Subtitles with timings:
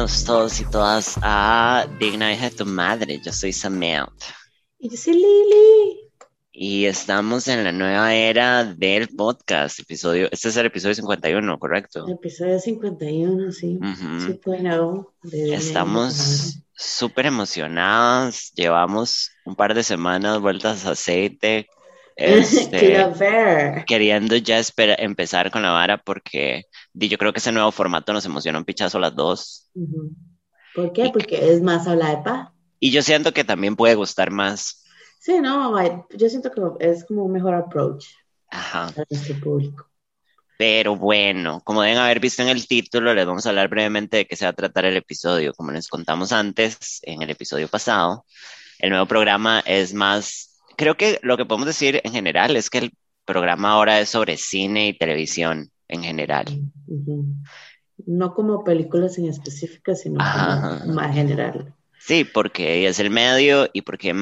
[0.00, 3.20] Bienvenidos todos y todas a Digna hija de tu madre.
[3.22, 4.34] Yo soy Samantha.
[4.78, 6.00] Y yo soy Lili.
[6.50, 9.78] Y estamos en la nueva era del podcast.
[9.78, 12.06] Episodio, este es el episodio 51, ¿correcto?
[12.06, 13.78] El episodio 51, sí.
[13.78, 18.52] Uh Estamos súper emocionadas.
[18.54, 21.66] Llevamos un par de semanas vueltas a aceite.
[22.16, 23.06] Este,
[23.86, 24.60] queriendo ya
[24.98, 26.64] empezar con la vara porque
[26.94, 29.70] yo creo que ese nuevo formato nos emociona un pichazo las dos.
[30.74, 31.10] ¿Por qué?
[31.12, 32.54] porque es más habla de pa.
[32.78, 34.84] Y yo siento que también puede gustar más.
[35.20, 38.06] Sí, no, yo siento que es como un mejor approach
[38.50, 38.86] Ajá.
[38.86, 39.86] a nuestro público.
[40.56, 44.26] Pero bueno, como deben haber visto en el título, les vamos a hablar brevemente de
[44.26, 45.52] qué se va a tratar el episodio.
[45.54, 48.24] Como les contamos antes, en el episodio pasado,
[48.78, 52.78] el nuevo programa es más creo que lo que podemos decir en general es que
[52.78, 52.92] el
[53.26, 56.46] programa ahora es sobre cine y televisión en general.
[58.06, 61.74] No como películas en específica, sino más general.
[61.98, 64.14] Sí, porque es el medio y porque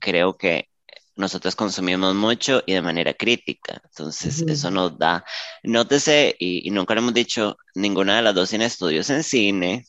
[0.00, 0.68] creo que
[1.16, 3.80] nosotros consumimos mucho y de manera crítica.
[3.84, 5.24] Entonces, eso nos da,
[5.62, 9.86] nótese, y, y, nunca lo hemos dicho, ninguna de las dos tiene estudios en cine,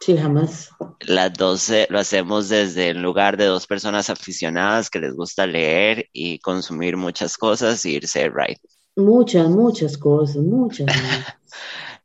[0.00, 0.70] Sí, jamás.
[1.00, 6.08] Las dos lo hacemos desde el lugar de dos personas aficionadas que les gusta leer
[6.10, 8.58] y consumir muchas cosas y irse right.
[8.96, 10.86] Muchas, muchas cosas, muchas.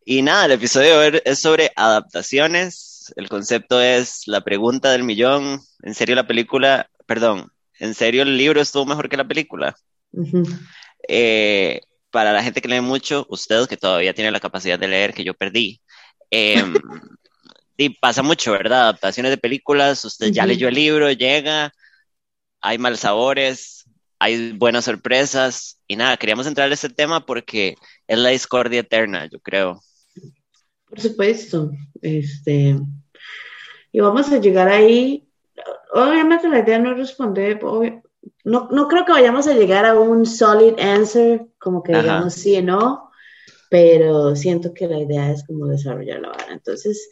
[0.05, 3.13] y nada, el episodio hoy es sobre adaptaciones.
[3.15, 5.61] El concepto es la pregunta del millón.
[5.83, 9.75] ¿En serio la película, perdón, en serio el libro estuvo mejor que la película?
[11.07, 15.13] Eh, para la gente que lee mucho, usted que todavía tiene la capacidad de leer
[15.13, 15.81] que yo perdí.
[16.31, 16.63] Eh,
[17.77, 18.81] y pasa mucho, ¿verdad?
[18.81, 21.71] Adaptaciones de películas, usted ya leyó el libro, llega,
[22.59, 23.85] hay mal sabores,
[24.17, 27.75] hay buenas sorpresas y nada, queríamos entrar en este tema porque
[28.07, 29.79] es la discordia eterna, yo creo.
[30.87, 32.77] Por supuesto, este,
[33.91, 35.27] y vamos a llegar ahí,
[35.93, 37.59] obviamente la idea no es responder,
[38.43, 42.55] no, no creo que vayamos a llegar a un solid answer, como que digamos sí
[42.57, 43.11] o no,
[43.69, 46.53] pero siento que la idea es como desarrollar la vara.
[46.53, 47.09] Entonces,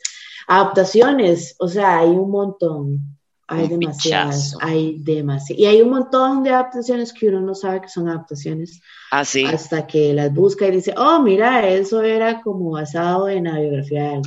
[0.47, 3.17] Adaptaciones, o sea, hay un montón.
[3.47, 5.59] Hay demasiadas, hay demasiadas.
[5.59, 8.81] Y hay un montón de adaptaciones que uno no sabe que son adaptaciones.
[9.11, 9.45] Ah, sí.
[9.45, 14.21] Hasta que las busca y dice, oh, mira, eso era como basado en la biografía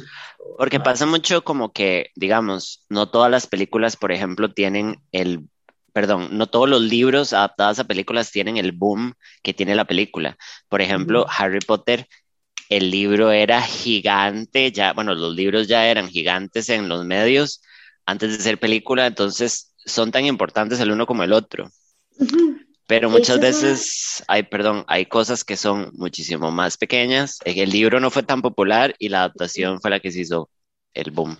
[0.58, 5.48] Porque pasa mucho como que, digamos, no todas las películas, por ejemplo, tienen el
[5.92, 10.36] perdón, no todos los libros adaptados a películas tienen el boom que tiene la película.
[10.68, 12.06] Por ejemplo, Harry Potter
[12.68, 17.62] el libro era gigante, ya, bueno, los libros ya eran gigantes en los medios
[18.06, 21.70] antes de ser película, entonces son tan importantes el uno como el otro.
[22.86, 27.38] Pero muchas veces hay, perdón, hay cosas que son muchísimo más pequeñas.
[27.44, 30.48] El libro no fue tan popular y la adaptación fue la que se hizo
[30.94, 31.36] el boom.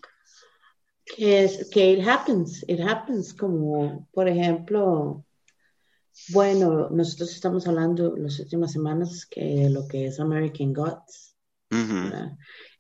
[1.17, 5.25] Que es que it happens, it happens, como por ejemplo,
[6.31, 11.37] bueno, nosotros estamos hablando las últimas semanas que lo que es American Gods.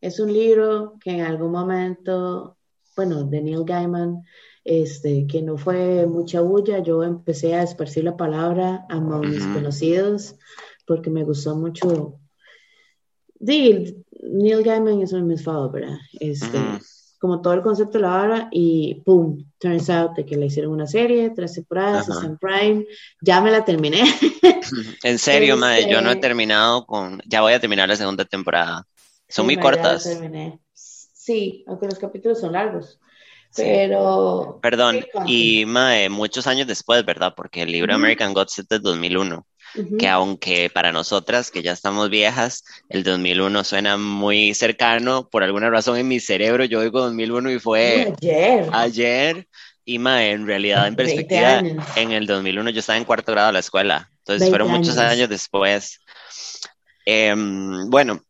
[0.00, 2.55] Es un libro que en algún momento,
[2.96, 4.24] bueno, de Neil Gaiman,
[4.64, 10.34] este, que no fue mucha bulla, yo empecé a esparcir la palabra a mis conocidos
[10.86, 12.18] porque me gustó mucho.
[13.38, 14.02] Neil
[14.64, 15.98] Gaiman es uno de mis favoritos.
[16.18, 16.58] Este,
[17.18, 20.72] como todo el concepto de la hora y pum, turns out de que le hicieron
[20.72, 22.86] una serie, tres temporadas, está en Prime,
[23.20, 24.04] ya me la terminé.
[25.02, 28.24] en serio, madre, yo no he este terminado con, ya voy a terminar la segunda
[28.24, 28.86] temporada.
[29.28, 30.08] Son muy cortas.
[31.26, 33.00] Sí, aunque los capítulos son largos.
[33.56, 34.60] Pero.
[34.62, 37.34] Perdón, y mae, muchos años después, ¿verdad?
[37.36, 39.44] Porque el libro American Gods es de 2001
[39.98, 45.68] que aunque para nosotras que ya estamos viejas, el 2001 suena muy cercano, por alguna
[45.68, 48.68] razón en mi cerebro yo oigo 2001 y fue ayer.
[48.72, 49.48] Ayer.
[49.84, 51.58] Y en realidad, en perspectiva,
[51.96, 55.28] en el 2001 yo estaba en cuarto grado de la escuela, entonces fueron muchos años
[55.28, 56.00] después.
[57.04, 58.20] Em, bueno,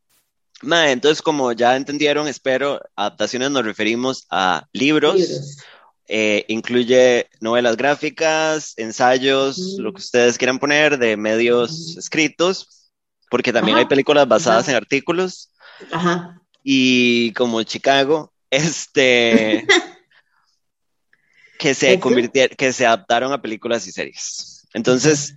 [0.62, 5.62] ma, entonces como ya entendieron, espero, adaptaciones nos referimos a libros
[6.08, 12.90] eh, incluye novelas gráficas, ensayos, lo que ustedes quieran poner de medios escritos,
[13.28, 15.50] porque también hay películas basadas en artículos.
[15.90, 16.40] Ajá.
[16.62, 19.66] Y como Chicago, este,
[21.58, 24.55] que se convirtieron, que se adaptaron a películas y series.
[24.76, 25.34] Entonces,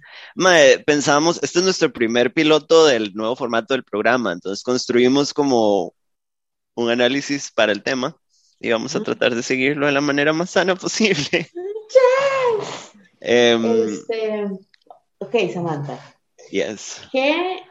[0.85, 5.93] pensamos, este es nuestro primer piloto del nuevo formato del programa, entonces construimos como
[6.75, 8.17] un análisis para el tema
[8.59, 11.49] y vamos a tratar de seguirlo de la manera más sana posible.
[11.89, 12.91] Yes.
[13.19, 14.45] Em, este,
[15.17, 15.99] ok, Samantha.
[16.51, 17.01] Yes.
[17.11, 17.63] ¿Qué,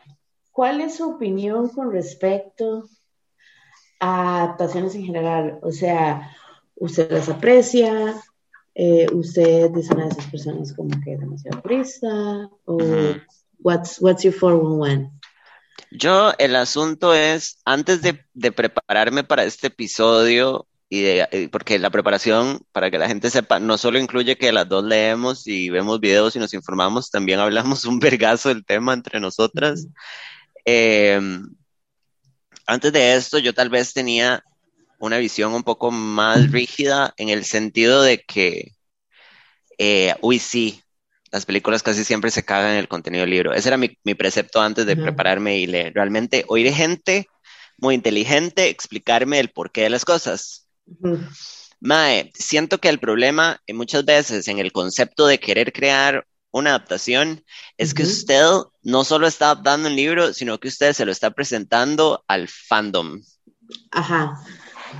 [0.50, 2.88] ¿Cuál es su opinión con respecto
[4.00, 6.34] adaptaciones en general, o sea,
[6.74, 8.20] usted las aprecia,
[8.80, 12.78] eh, usted es una de esas personas como que demasiado purista, o
[13.58, 15.10] what's, what's your 411?
[15.90, 21.90] Yo, el asunto es, antes de, de prepararme para este episodio, y de, porque la
[21.90, 25.98] preparación, para que la gente sepa, no solo incluye que las dos leemos y vemos
[25.98, 29.88] videos y nos informamos, también hablamos un vergazo del tema entre nosotras.
[30.64, 31.20] eh,
[32.64, 34.44] antes de esto, yo tal vez tenía
[34.98, 38.74] una visión un poco más rígida en el sentido de que,
[39.78, 40.82] eh, uy, sí,
[41.30, 43.52] las películas casi siempre se cagan en el contenido del libro.
[43.52, 45.02] Ese era mi, mi precepto antes de uh -huh.
[45.02, 45.92] prepararme y leer.
[45.94, 47.28] Realmente oír gente
[47.76, 50.66] muy inteligente explicarme el porqué de las cosas.
[50.86, 51.28] Uh -huh.
[51.80, 57.44] Mae, siento que el problema muchas veces en el concepto de querer crear una adaptación
[57.76, 57.96] es uh -huh.
[57.96, 58.42] que usted
[58.82, 63.20] no solo está adaptando un libro, sino que usted se lo está presentando al fandom.
[63.90, 64.42] Ajá.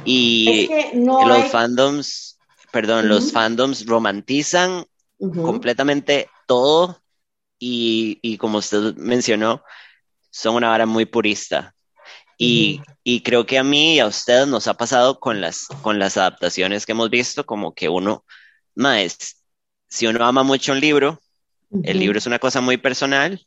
[0.05, 1.49] Y es que no los hay...
[1.51, 2.39] fandoms,
[2.73, 3.09] perdón, uh -huh.
[3.09, 4.85] los fandoms romantizan
[5.19, 5.43] uh -huh.
[5.43, 7.01] completamente todo
[7.59, 9.63] y, y, como usted mencionó,
[10.31, 11.75] son una vara muy purista.
[12.41, 15.99] Y, y, creo que a mí y a usted nos ha pasado con las, con
[15.99, 18.25] las adaptaciones que hemos visto, como que uno,
[18.77, 19.43] más,
[19.89, 21.21] si uno ama mucho un libro,
[21.83, 23.45] el libro es una cosa muy personal,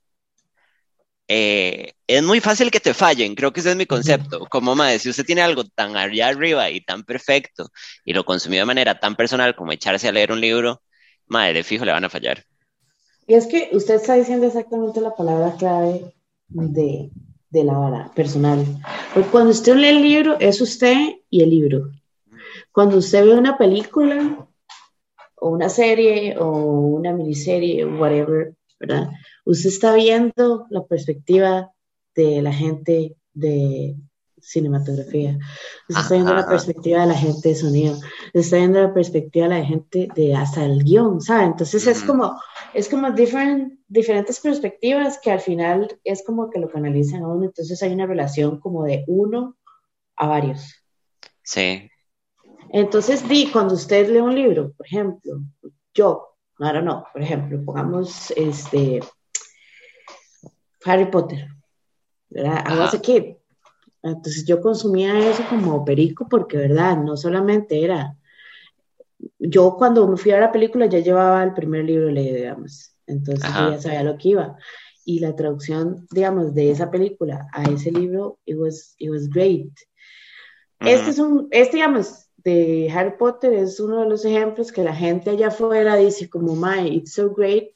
[1.34, 4.46] eh, es muy fácil que te fallen, creo que ese es mi concepto.
[4.50, 7.70] Como más, si usted tiene algo tan allá arriba y tan perfecto
[8.04, 10.82] y lo consumió de manera tan personal como echarse a leer un libro,
[11.28, 12.44] madre, de fijo le van a fallar.
[13.28, 16.14] Y es que usted está diciendo exactamente la palabra clave
[16.50, 17.10] de,
[17.50, 18.66] de la vara personal.
[19.14, 20.98] Porque cuando usted lee el libro, es usted
[21.30, 21.92] y el libro.
[22.74, 24.50] Cuando usted ve una película,
[25.36, 29.10] o una serie, o una miniserie, whatever, ¿verdad?
[29.46, 31.72] Usted está viendo la perspectiva
[32.16, 33.96] de la gente de
[34.42, 35.38] cinematografía,
[35.88, 39.48] usted está viendo la perspectiva de la gente de sonido, usted está viendo la perspectiva
[39.48, 41.46] de la gente de hasta el guion, ¿sabe?
[41.46, 42.42] Entonces es como,
[42.74, 47.46] es como different, diferentes perspectivas que al final es como que lo canalizan a uno,
[47.46, 49.58] entonces hay una relación como de uno
[50.16, 50.74] a varios.
[51.44, 51.88] Sí.
[52.70, 55.42] Entonces, di, cuando usted lee un libro, por ejemplo,
[55.94, 56.31] yo,
[56.68, 59.02] ahora no, por ejemplo, pongamos este
[60.86, 61.48] Harry Potter,
[62.30, 62.64] ¿verdad?
[62.70, 63.36] I was a kid.
[64.04, 66.98] Entonces yo consumía eso como perico porque, ¿verdad?
[66.98, 68.18] No solamente era...
[69.38, 72.96] Yo cuando me fui a la película ya llevaba el primer libro leído, digamos.
[73.06, 73.66] Entonces Ajá.
[73.66, 74.58] yo ya sabía lo que iba.
[75.06, 79.72] Y la traducción, digamos, de esa película a ese libro, it was, it was great.
[80.80, 84.96] Este es un, este, digamos, de Harry Potter es uno de los ejemplos que la
[84.96, 87.70] gente allá afuera dice como, my, it's so great,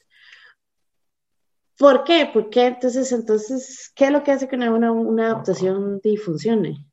[1.78, 2.30] ¿Por qué?
[2.32, 2.66] ¿Por qué?
[2.66, 6.84] Entonces, entonces, ¿qué es lo que hace que una, una adaptación funcione?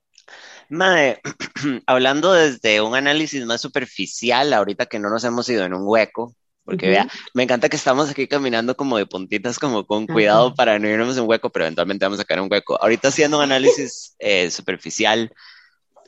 [0.69, 1.21] Mae,
[1.87, 6.35] hablando desde un análisis más superficial, ahorita que no nos hemos ido en un hueco,
[6.65, 6.91] porque uh -huh.
[6.91, 10.55] vea, me encanta que estamos aquí caminando como de puntitas, como con cuidado uh -huh.
[10.55, 12.81] para no irnos en un hueco, pero eventualmente vamos a caer en un hueco.
[12.81, 15.31] Ahorita haciendo un análisis eh, superficial,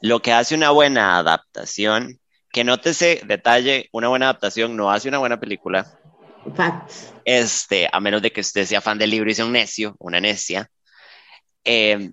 [0.02, 2.20] lo que hace una buena adaptación,
[2.52, 6.00] que nótese detalle, una buena adaptación no hace una buena película,
[6.54, 7.14] Facts.
[7.24, 10.20] Este, a menos de que usted sea fan del libro y sea un necio, una
[10.20, 10.70] necia.
[11.64, 12.12] Eh,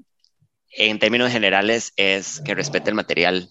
[0.70, 3.48] en términos generales, es que respete el material.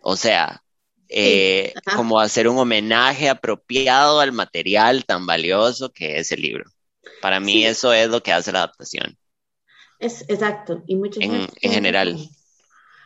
[0.00, 0.62] O sea,
[1.08, 1.96] eh, sí.
[1.96, 6.64] como hacer un homenaje apropiado al material tan valioso que es el libro.
[7.20, 7.66] Para mí, sí.
[7.66, 9.18] eso es lo que hace la adaptación.
[9.98, 10.84] Es exacto.
[10.86, 12.16] Y mucha en, en general.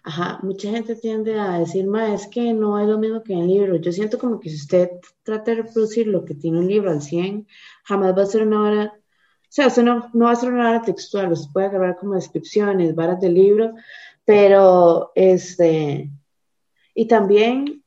[0.09, 3.41] Ajá, mucha gente tiende a decir, ma, es que no es lo mismo que en
[3.41, 3.77] el libro.
[3.77, 4.89] Yo siento como que si usted
[5.23, 7.47] trata de reproducir lo que tiene un libro al 100,
[7.85, 10.71] jamás va a ser una hora, o sea, usted no, no va a ser una
[10.71, 13.75] hora textual, usted puede agarrar como descripciones, varas del libro,
[14.25, 16.11] pero, este,
[16.95, 17.85] y también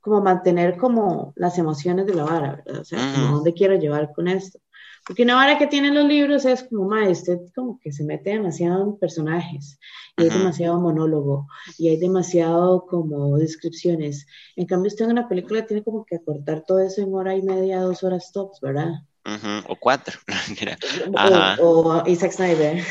[0.00, 2.82] como mantener como las emociones de la vara, ¿verdad?
[2.82, 3.32] O sea, -huh.
[3.32, 4.60] ¿dónde quiero llevar con esto?
[5.08, 8.28] Porque una vara que tienen los libros es como, ma, usted como que se mete
[8.28, 9.80] demasiado en personajes,
[10.18, 11.48] y hay demasiado monólogo,
[11.78, 14.26] y hay demasiado como descripciones.
[14.54, 17.40] En cambio, usted en una película tiene como que acortar todo eso en hora y
[17.40, 18.90] media, dos horas tops, ¿verdad?
[19.24, 19.64] Uh -huh.
[19.68, 20.18] O cuatro.
[21.62, 22.84] o, o, Isaac Snyder.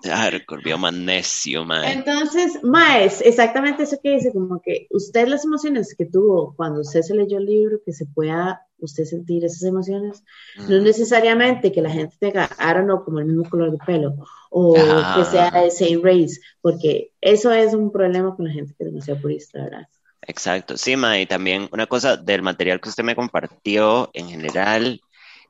[0.00, 1.92] Claro, corrió más necio, mae.
[1.92, 7.02] Entonces, Maes, exactamente eso que dice, como que usted las emociones que tuvo cuando usted
[7.02, 10.22] se leyó el libro, que se pueda usted sentir esas emociones,
[10.58, 10.68] uh -huh.
[10.68, 14.14] no necesariamente que la gente tenga, don't know, como el mismo color de pelo,
[14.50, 18.84] o que sea de same race, porque eso es un problema con la gente que
[18.84, 19.86] es demasiado purista, ¿verdad?
[20.22, 25.00] Exacto, sí, ma, y también una cosa del material que usted me compartió en general,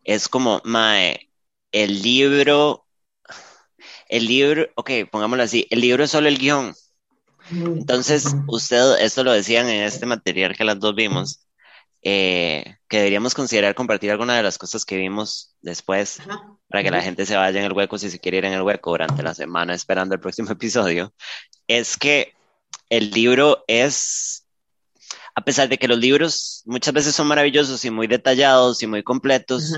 [0.04, 1.28] es como, mae,
[1.72, 2.86] el libro,
[4.08, 6.74] el libro, ok, pongámoslo así, el libro es solo el guion.
[7.50, 11.46] Entonces, usted, esto lo decían en este material que las dos vimos,
[12.02, 16.20] eh, que deberíamos considerar compartir alguna de las cosas que vimos después
[16.68, 18.62] para que la gente se vaya en el hueco si se quiere ir en el
[18.62, 21.12] hueco durante la semana esperando el próximo episodio,
[21.66, 22.34] es que
[22.88, 24.46] el libro es,
[25.34, 29.02] a pesar de que los libros muchas veces son maravillosos y muy detallados y muy
[29.02, 29.74] completos,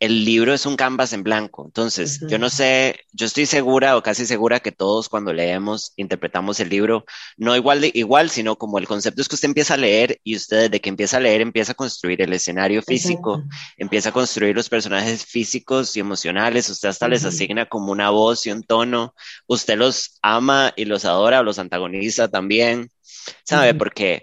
[0.00, 1.64] el libro es un canvas en blanco.
[1.66, 6.60] Entonces, yo no sé, yo estoy segura o casi segura que todos cuando leemos, interpretamos
[6.60, 7.04] el libro,
[7.36, 10.36] no igual de igual, sino como el concepto es que usted empieza a leer y
[10.36, 13.42] usted desde que empieza a leer empieza a construir el escenario físico,
[13.76, 18.46] empieza a construir los personajes físicos y emocionales, usted hasta les asigna como una voz
[18.46, 19.14] y un tono,
[19.48, 22.88] usted los ama y los adora, o los antagoniza también,
[23.44, 23.74] ¿sabe?
[23.74, 24.22] Porque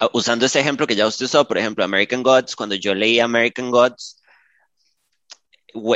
[0.00, 3.20] ah, usando este ejemplo que ya usted usó, por ejemplo, American Gods, cuando yo leí
[3.20, 4.17] American Gods,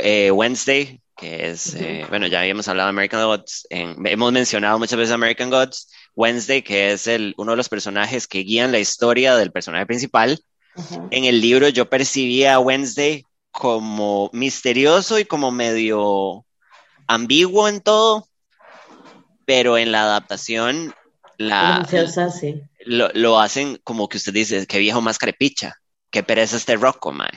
[0.01, 4.97] eh, Wednesday, que es, eh, bueno, ya habíamos hablado de American Gods, hemos mencionado muchas
[4.97, 9.35] veces American Gods, Wednesday, que es el, uno de los personajes que guían la historia
[9.35, 10.39] del personaje principal.
[11.11, 16.45] En el libro yo percibía a Wednesday como misterioso y como medio
[17.07, 18.27] ambiguo en todo,
[19.45, 20.95] pero en la adaptación
[21.37, 21.87] la,
[22.85, 25.75] lo, lo, hacen como que usted dice, que viejo más crepicha,
[26.09, 27.29] que pereza este Rocco, mae.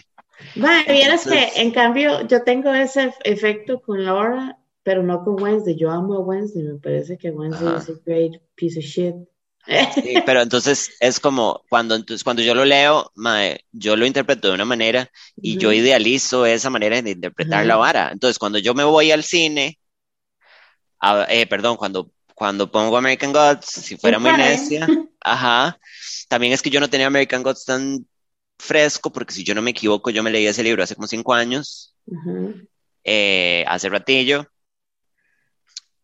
[0.55, 5.77] Bueno, vieras que en cambio yo tengo ese efecto con Laura, pero no con Wednesday.
[5.77, 9.15] Yo amo a Wednesday, me parece que Wednesday es un great piece of shit.
[9.95, 13.13] Sí, pero entonces es como cuando, entonces, cuando yo lo leo,
[13.73, 18.11] yo lo interpreto de una manera y yo idealizo esa manera de interpretar la vara.
[18.13, 19.79] Entonces, cuando yo me voy al cine,
[21.29, 24.87] eh, perdón, cuando, cuando pongo American Gods, si fuera muy necia,
[25.21, 25.79] ajá,
[26.29, 28.07] también es que yo no tenía American Gods tan
[28.59, 31.35] fresco, porque si yo no me equivoco, yo me leí ese libro hace como cinco
[31.35, 31.95] años,
[33.05, 34.47] eh, hace ratillo,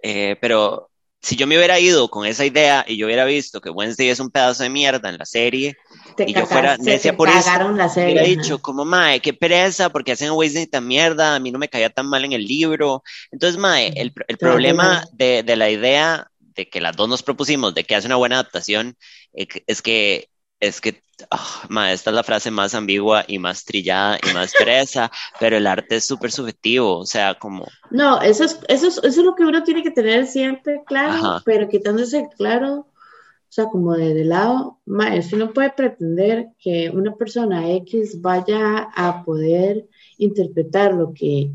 [0.02, 0.90] eh, pero
[1.20, 4.18] si yo me hubiera ido con esa idea y yo hubiera visto que Wednesday es
[4.18, 5.76] un pedazo de mierda en la serie,
[6.18, 10.12] y yo fuera necia por eso, la serie, hubiera dicho, como, mae, qué pereza, porque
[10.12, 13.04] hacen Wednesday tan mierda, a mí no me caía tan mal en el libro.
[13.30, 17.72] Entonces, mae, el, el problema de, de, la idea de que las dos nos propusimos
[17.72, 18.96] de que hace una buena adaptación
[19.32, 20.28] eh, es que
[20.62, 25.10] es que, oh, esta es la frase más ambigua y más trillada y más pereza,
[25.40, 27.66] pero el arte es súper subjetivo, o sea, como...
[27.90, 31.42] No, eso es, eso, es, eso es lo que uno tiene que tener siempre claro,
[31.44, 37.68] pero quitándose claro, o sea, como de, lado, ma, no puede pretender que una persona
[37.72, 41.50] X vaya a poder interpretar lo que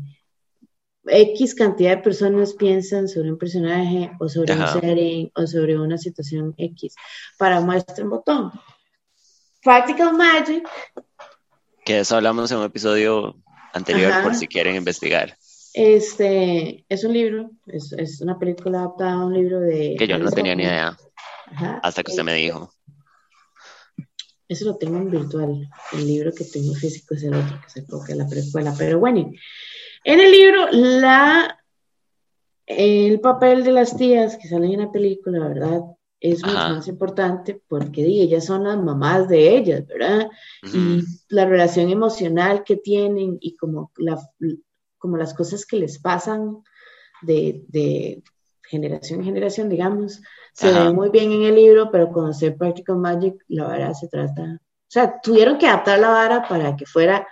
[1.06, 5.96] X cantidad de personas piensan sobre un personaje o sobre un setting o sobre una
[5.96, 6.94] situación X
[7.38, 8.52] para muestra un botón.
[9.68, 10.66] Practical Magic.
[11.84, 13.36] Que eso hablamos en un episodio
[13.74, 15.36] anterior por si quieren investigar.
[15.74, 19.94] Este es un libro, es, es, una película adaptada a un libro de.
[19.98, 20.96] Que yo no tenía ni idea.
[21.82, 22.72] Hasta que usted me dijo.
[24.48, 25.68] Eso lo tengo en virtual.
[25.92, 28.74] El libro que tengo físico es el otro que se toca la preescuela.
[28.78, 29.30] Pero bueno,
[30.02, 31.62] en el libro, la,
[32.64, 35.82] el papel de las tías que salen en la película, ¿verdad?
[36.20, 40.28] Es mucho más importante porque ellas son las mamás de ellas, ¿verdad?
[40.62, 44.18] Y la relación emocional que tienen y como, la,
[44.98, 46.62] como las cosas que les pasan
[47.22, 48.22] de,
[48.64, 50.20] generación en generación, digamos,
[50.52, 54.08] se ve muy bien en el libro, pero con hacer Practical Magic, la verdad se
[54.08, 57.26] trata, o sea, tuvieron que adaptar la vara para que fuera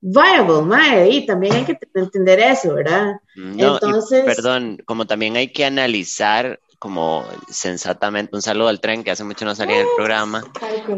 [0.00, 3.16] viable, mae, y también hay que entender eso, ¿verdad?
[3.34, 9.22] Entonces, perdón, como también hay que analizar como sensatamente, un saludo al tren que hace
[9.22, 10.42] mucho no salía del programa.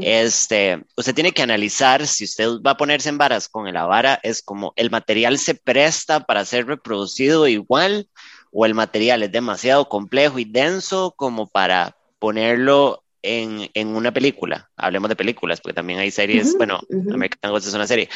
[0.01, 4.21] Este, usted tiene que analizar si usted va a ponerse en varas con la vara,
[4.23, 8.09] es como el material se presta para ser reproducido igual
[8.53, 14.71] o el material es demasiado complejo y denso como para ponerlo en, en, una película,
[14.77, 16.81] hablemos de películas, porque también hay series, bueno,
[17.13, 18.09] American Gods es una serie,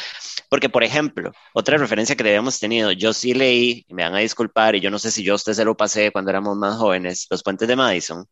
[0.49, 4.19] porque por ejemplo, otra referencia que habíamos tenido, yo sí leí, y me van a
[4.19, 6.77] disculpar, y yo no sé si yo a usted se lo pasé cuando éramos más
[6.77, 8.25] jóvenes, Los Puentes de Madison.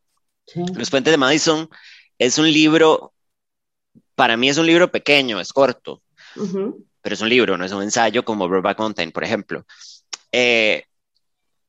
[0.76, 1.70] Los Puentes de Madison
[2.20, 3.14] es un libro,
[4.16, 6.02] para mí es un libro pequeño, es corto,
[6.34, 9.66] pero es un libro, no es un ensayo como Brokeback Mountain, por ejemplo.
[10.32, 10.84] Eh,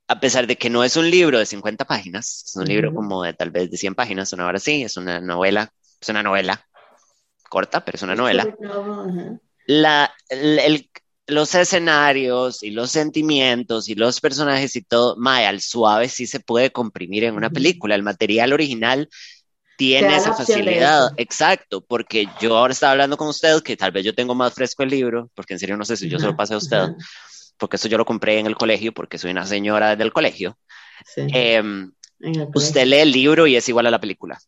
[0.08, 3.22] a pesar de que no es un libro de 50 páginas, es un libro como
[3.22, 6.64] de tal vez de 100 páginas, una hora sí, es una novela, es una novela
[7.48, 8.46] corta, pero es una novela.
[9.66, 10.14] La,
[11.26, 16.38] los escenarios y los sentimientos y los personajes y todo, mae, al suave sí se
[16.38, 17.96] puede comprimir en una película.
[17.96, 19.08] El material original
[19.76, 24.14] tiene esa facilidad, exacto, porque yo ahora estaba hablando con usted, que tal vez yo
[24.14, 26.54] tengo más fresco el libro, porque en serio no sé si yo se lo pasé
[26.54, 26.88] a usted
[27.58, 30.58] porque eso yo lo compré en el colegio, porque soy una señora del colegio,
[31.16, 31.92] em,
[32.54, 34.38] usted lee el libro y es igual a la película.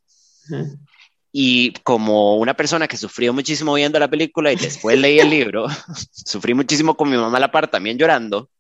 [1.31, 5.67] Y como una persona que sufrió muchísimo viendo la película y después leí el libro,
[6.11, 8.51] sufrí muchísimo con mi mamá a la par también llorando.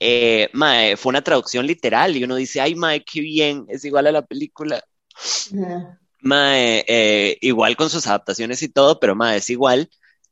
[0.00, 0.48] Eh,
[0.96, 4.22] fue una traducción literal y uno dice, ay, mae, qué bien, es igual a la
[4.22, 4.82] película.
[6.22, 9.88] Eh, igual con sus adaptaciones y todo, pero mae, es igual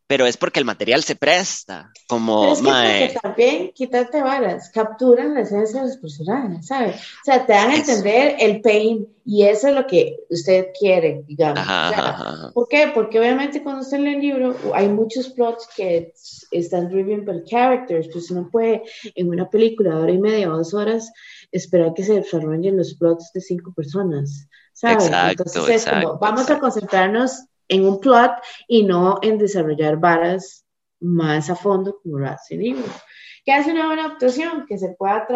[0.06, 2.52] pero es porque el material se presta, como...
[2.52, 6.96] es que también, quítate varas, capturan la esencia de los personajes, ¿sabes?
[6.96, 11.24] O sea, te dan a entender el pain y eso es lo que usted quiere,
[11.26, 12.52] digamos.
[12.54, 12.92] ¿Por qué?
[12.94, 16.14] Porque obviamente cuando usted lee el libro hay muchos plots que
[16.52, 18.84] están driven por characters, pues uno puede
[19.16, 21.12] en una película de hora y media o dos horas
[21.50, 25.10] esperar que se desarrollen los plots de cinco personas, ¿sabes?
[25.10, 28.32] Entonces es como, vamos a concentrarnos en un plot
[28.68, 30.64] y no en desarrollar varas
[31.00, 32.90] más a fondo como Rats y libros.
[33.44, 34.66] ¿Qué hace una buena adaptación?
[34.66, 35.26] Que se pueda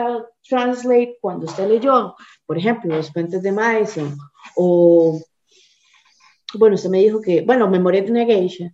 [0.48, 4.16] translate cuando usted leyó, por ejemplo, Los Puentes de Madison
[4.56, 5.20] o,
[6.54, 8.72] bueno, usted me dijo que, bueno, Memoria de una Geisha,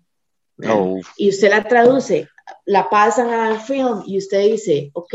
[0.68, 0.98] oh.
[1.18, 2.28] y usted la traduce,
[2.64, 5.14] la pasan al film y usted dice, ok,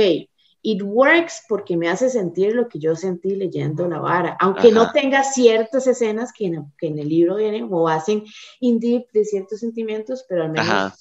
[0.64, 4.92] it works porque me hace sentir lo que yo sentí leyendo la vara, aunque no
[4.92, 8.24] tenga ciertas escenas que en, que en, el libro vienen o hacen
[8.60, 10.94] in deep de ciertos sentimientos, pero al menos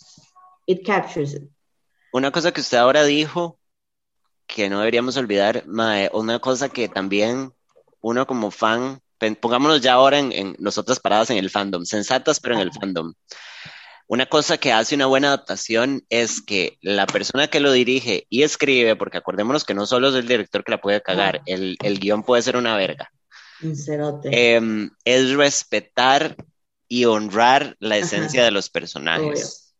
[0.67, 1.43] it captures it.
[2.13, 3.59] Una cosa que usted ahora dijo
[4.47, 5.65] que no deberíamos olvidar,
[6.13, 7.53] una cosa que también
[8.01, 9.01] uno como fan,
[9.41, 13.13] pongámonos ya ahora en, en nosotras paradas en el fandom, sensatas pero en el fandom.
[14.11, 18.43] Una cosa que hace una buena adaptación es que la persona que lo dirige y
[18.43, 22.01] escribe, porque acordémonos que no solo es el director que la puede cagar, el, el
[22.01, 23.13] guion puede ser una verga.
[24.33, 26.35] Eh, es respetar
[26.89, 29.77] y honrar la esencia de los personajes.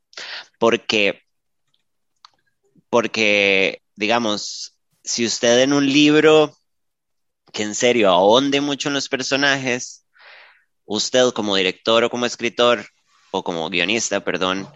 [0.61, 1.23] Porque,
[2.89, 6.57] porque, digamos, si usted en un libro
[7.53, 10.07] que en serio ahonde mucho en los personajes,
[10.85, 12.87] usted como director o como escritor
[13.31, 14.69] o como guionista, perdón,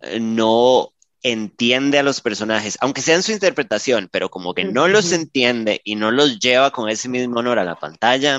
[0.00, 4.88] eh, no entiende a los personajes, aunque sea en su interpretación, pero como que no
[4.88, 8.38] los entiende y no los lleva con ese mismo honor a la pantalla,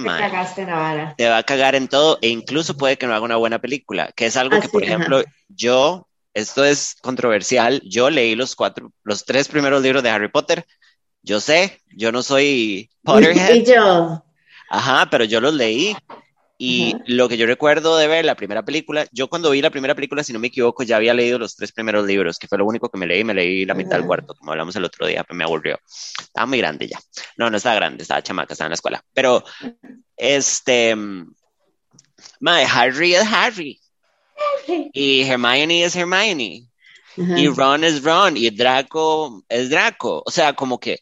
[1.16, 4.12] te, va a cagar en todo e incluso puede que no haga una buena película,
[4.16, 9.24] que es algo que, por ejemplo, yo, esto es controversial, yo leí los cuatro, los
[9.24, 10.66] tres primeros libros de Harry Potter,
[11.22, 13.56] yo sé, yo no soy Potterhead.
[13.56, 14.26] Y yo.
[14.70, 15.96] Ajá, pero yo los leí
[16.58, 19.96] y lo que yo recuerdo de ver la primera película, yo cuando vi la primera
[19.96, 22.66] película, si no me equivoco, ya había leído los tres primeros libros, que fue lo
[22.66, 25.24] único que me leí, me leí la mitad del cuarto, como hablamos el otro día,
[25.24, 25.80] pero me aburrió.
[26.20, 27.00] Estaba muy grande ya.
[27.38, 29.04] No, no estaba grande, estaba chamaca, estaba en la escuela.
[29.14, 29.44] Pero,
[30.16, 33.80] este, my Harry es Harry.
[34.94, 36.68] Y Hermione es Hermione.
[37.18, 38.38] Y Ron es Ron.
[38.38, 40.24] Y Draco es Draco.
[40.26, 41.00] O sea, como que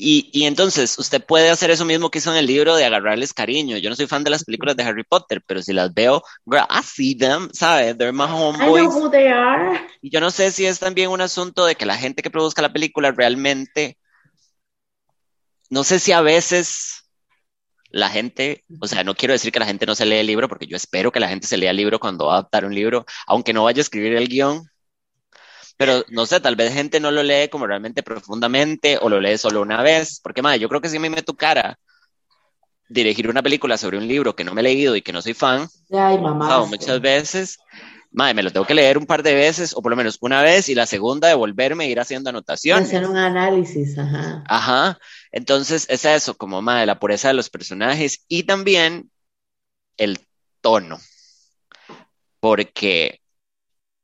[0.00, 3.34] y, y, entonces, usted puede hacer eso mismo que hizo en el libro de agarrarles
[3.34, 3.76] cariño.
[3.78, 6.64] Yo no soy fan de las películas de Harry Potter, pero si las veo, girl,
[6.70, 7.98] I see them, ¿sabes?
[7.98, 8.84] They're my homeboys.
[8.84, 9.80] I know who they are.
[10.00, 12.62] Y yo no sé si es también un asunto de que la gente que produzca
[12.62, 13.98] la película realmente,
[15.68, 17.04] no sé si a veces
[17.90, 20.48] la gente, o sea, no quiero decir que la gente no se lee el libro,
[20.48, 22.74] porque yo espero que la gente se lea el libro cuando va a adaptar un
[22.74, 24.68] libro, aunque no vaya a escribir el guion,
[25.78, 29.38] pero no sé, tal vez gente no lo lee como realmente profundamente o lo lee
[29.38, 31.78] solo una vez, porque madre, yo creo que si me tu cara
[32.88, 35.34] dirigir una película sobre un libro que no me he leído y que no soy
[35.34, 37.58] fan, Ay, mamá, muchas veces,
[38.10, 40.42] madre, me lo tengo que leer un par de veces o por lo menos una
[40.42, 42.88] vez y la segunda devolverme e ir haciendo anotaciones.
[42.88, 44.42] Hacer un análisis, ajá.
[44.48, 44.98] Ajá,
[45.30, 49.12] entonces es eso, como madre, la pureza de los personajes y también
[49.96, 50.18] el
[50.60, 50.98] tono,
[52.40, 53.20] porque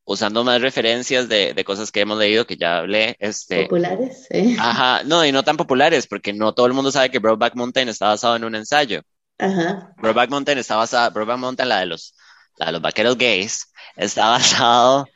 [0.05, 3.17] usando más referencias de, de, cosas que hemos leído, que ya hablé.
[3.19, 4.57] Este, populares, sí.
[4.59, 7.89] Ajá, no, y no tan populares, porque no todo el mundo sabe que Brokeback Mountain
[7.89, 9.03] está basado en un ensayo.
[9.39, 9.93] Ajá.
[9.97, 12.15] Brokeback Mountain está basado, Brokeback Mountain, la de los,
[12.57, 15.07] la de los vaqueros gays, está basado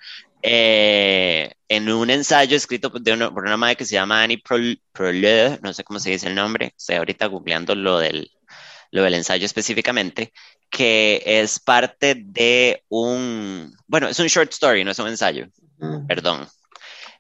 [0.43, 3.03] eh, en un ensayo escrito por
[3.45, 6.97] una, madre que se llama Annie Proleux, no sé cómo se dice el nombre, estoy
[6.97, 8.31] ahorita googleando lo del,
[8.91, 10.33] lo del ensayo específicamente,
[10.71, 15.47] que es parte de un, bueno, es un short story, no es un ensayo,
[16.07, 16.49] perdón,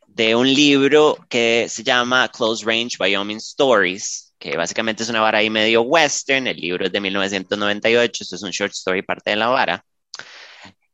[0.06, 5.38] de un libro que se llama Close Range Wyoming Stories, que básicamente es una vara
[5.38, 9.36] ahí medio western, el libro es de 1998, esto es un short story parte de
[9.36, 9.84] la vara.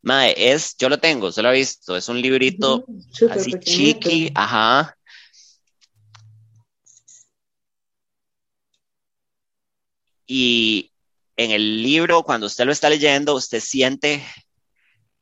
[0.03, 2.85] Mae, es, yo lo tengo, se lo he visto, es un librito
[3.31, 4.95] así chiqui, ajá.
[10.27, 10.91] Y
[11.37, 14.23] en el libro, cuando usted lo está leyendo, usted siente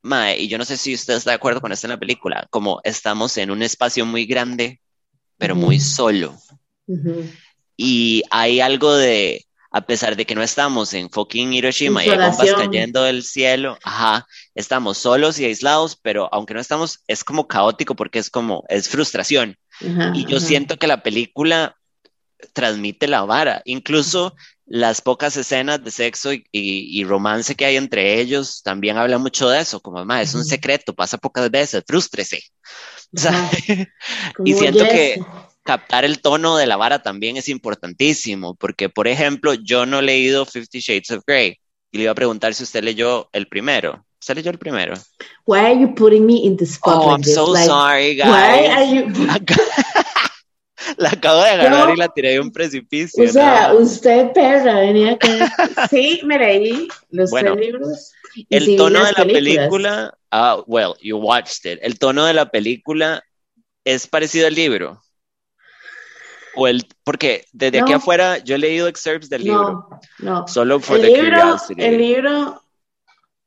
[0.03, 2.47] Mae, y yo no sé si usted está de acuerdo con esto en la película,
[2.51, 4.81] como estamos en un espacio muy grande,
[5.39, 6.37] pero muy solo.
[7.77, 12.19] Y hay algo de, a pesar de que no estamos en fucking Hiroshima y hay
[12.19, 17.47] bombas cayendo del cielo, ajá, estamos solos y aislados, pero aunque no estamos, es como
[17.47, 19.57] caótico porque es como, es frustración.
[20.15, 21.77] y yo siento que la película
[22.53, 24.35] transmite la vara, incluso
[24.73, 29.61] las pocas escenas de sexo y, romance que hay entre ellos también hablan mucho de
[29.61, 32.41] eso, como más es un secreto, pasa pocas veces, frústrese.
[34.47, 35.23] y siento que
[35.63, 40.03] captar el tono de la vara también es importantísimo, porque por ejemplo, yo no he
[40.03, 41.59] leído Fifty Shades of Grey
[41.91, 44.07] y le iba a preguntar si usted leyó el primero.
[44.21, 44.95] ¿Usted leyó el primero?
[45.45, 46.97] Why are you putting me in the spot?
[46.97, 48.31] Oh, I'm so sorry, guys.
[48.31, 49.13] Why are you...
[50.97, 53.25] la acabo de agarrar y la tiré de un precipicio.
[53.25, 55.31] O sea, usted, perra, venía con...
[55.91, 58.13] Sí, me leí los tres libros.
[58.49, 61.79] El tono de la película, ah, well, you watched it.
[61.83, 63.23] El tono de la película
[63.85, 65.03] es parecido al libro.
[66.55, 69.89] O el, porque desde aquí afuera yo he leído excerpts del libro.
[70.19, 71.83] No, Solo for el the libro, curiosity.
[71.83, 72.63] El libro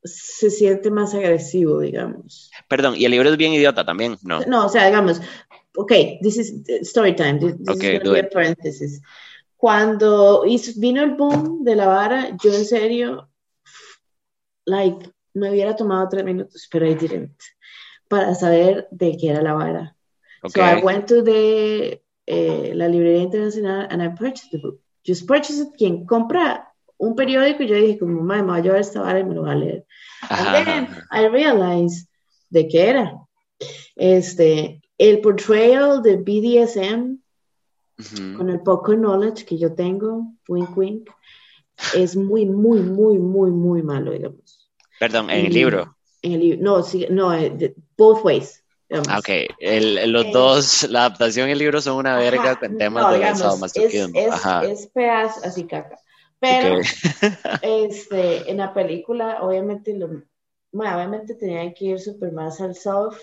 [0.04, 2.52] se siente más agresivo, digamos.
[2.68, 4.42] Perdón, y el libro es bien idiota también, ¿no?
[4.42, 5.22] No, o sea, digamos,
[5.76, 7.40] ok, this is story time.
[7.40, 9.02] This, okay, is paréntesis.
[9.58, 10.44] Cuando
[10.78, 13.30] vino el boom de la vara, yo en serio,
[14.66, 17.40] like, me hubiera tomado tres minutos, pero I didn't,
[18.08, 19.96] para saber de qué era la vara.
[20.44, 20.62] Okay.
[20.62, 24.80] So I went to the eh, la librería internacional and I purchased the book.
[25.04, 25.78] Just purchased it.
[25.78, 29.24] Quien compra un periódico, yo dije, como, mamá, me voy a llevar esta vara y
[29.24, 29.86] me lo voy a leer.
[30.30, 32.08] And then I realized
[32.50, 33.14] de qué era.
[33.96, 37.18] Este, el portrayal de BDSM,
[38.38, 41.10] con el poco knowledge que yo tengo, wink wink,
[41.94, 44.70] es muy, muy, muy, muy, muy malo, digamos.
[45.00, 45.96] Perdón, en el libro.
[46.22, 48.64] En el libro, no, sí, no, eh, both ways.
[48.92, 49.30] Ah, ok,
[49.60, 53.18] el, los eh, dos, la adaptación y el libro son una verga con temas de
[53.18, 55.98] digamos, Es, es, pedazo, así caca.
[56.40, 56.80] Pero
[57.62, 60.08] este, en la película, obviamente, lo,
[60.72, 63.22] bueno, obviamente tenía que ir súper más al soft,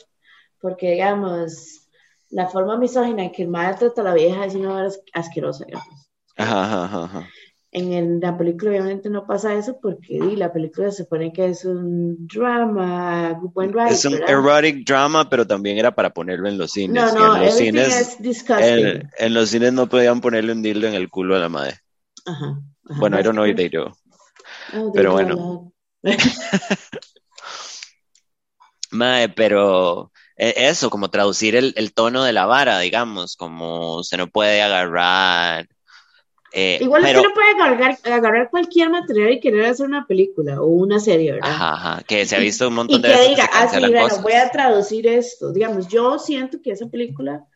[0.63, 1.89] porque digamos,
[2.31, 6.09] la forma misógina en que el madre trata a la vieja es una asquerosa, digamos.
[6.37, 7.29] Ajá, ajá, ajá.
[7.75, 12.27] En la película obviamente no pasa eso porque la película se supone que es un
[12.27, 17.03] drama, buen Es un erotic drama, pero también era para ponerlo en los cines.
[17.03, 18.19] No, no, en los cines,
[18.61, 21.79] en, en, los cines no podían ponerle un dildo en el culo a la madre.
[22.27, 22.61] Ajá.
[22.99, 23.91] bueno, I don't know if they do.
[24.75, 25.73] Oh, pero bueno.
[28.91, 34.29] madre, pero eso, como traducir el, el tono de la vara, digamos, como se no
[34.29, 35.69] puede agarrar
[36.55, 41.01] eh, Igual pero, no puede agarrar, cualquier material y querer hacer una película o una
[41.01, 41.51] serie, ¿verdad?
[41.51, 44.21] Ajá, ajá, que se ha visto un montón y de que diga, así, ah, bueno,
[44.21, 45.51] voy a traducir esto.
[45.51, 47.47] Digamos, yo siento que esa película,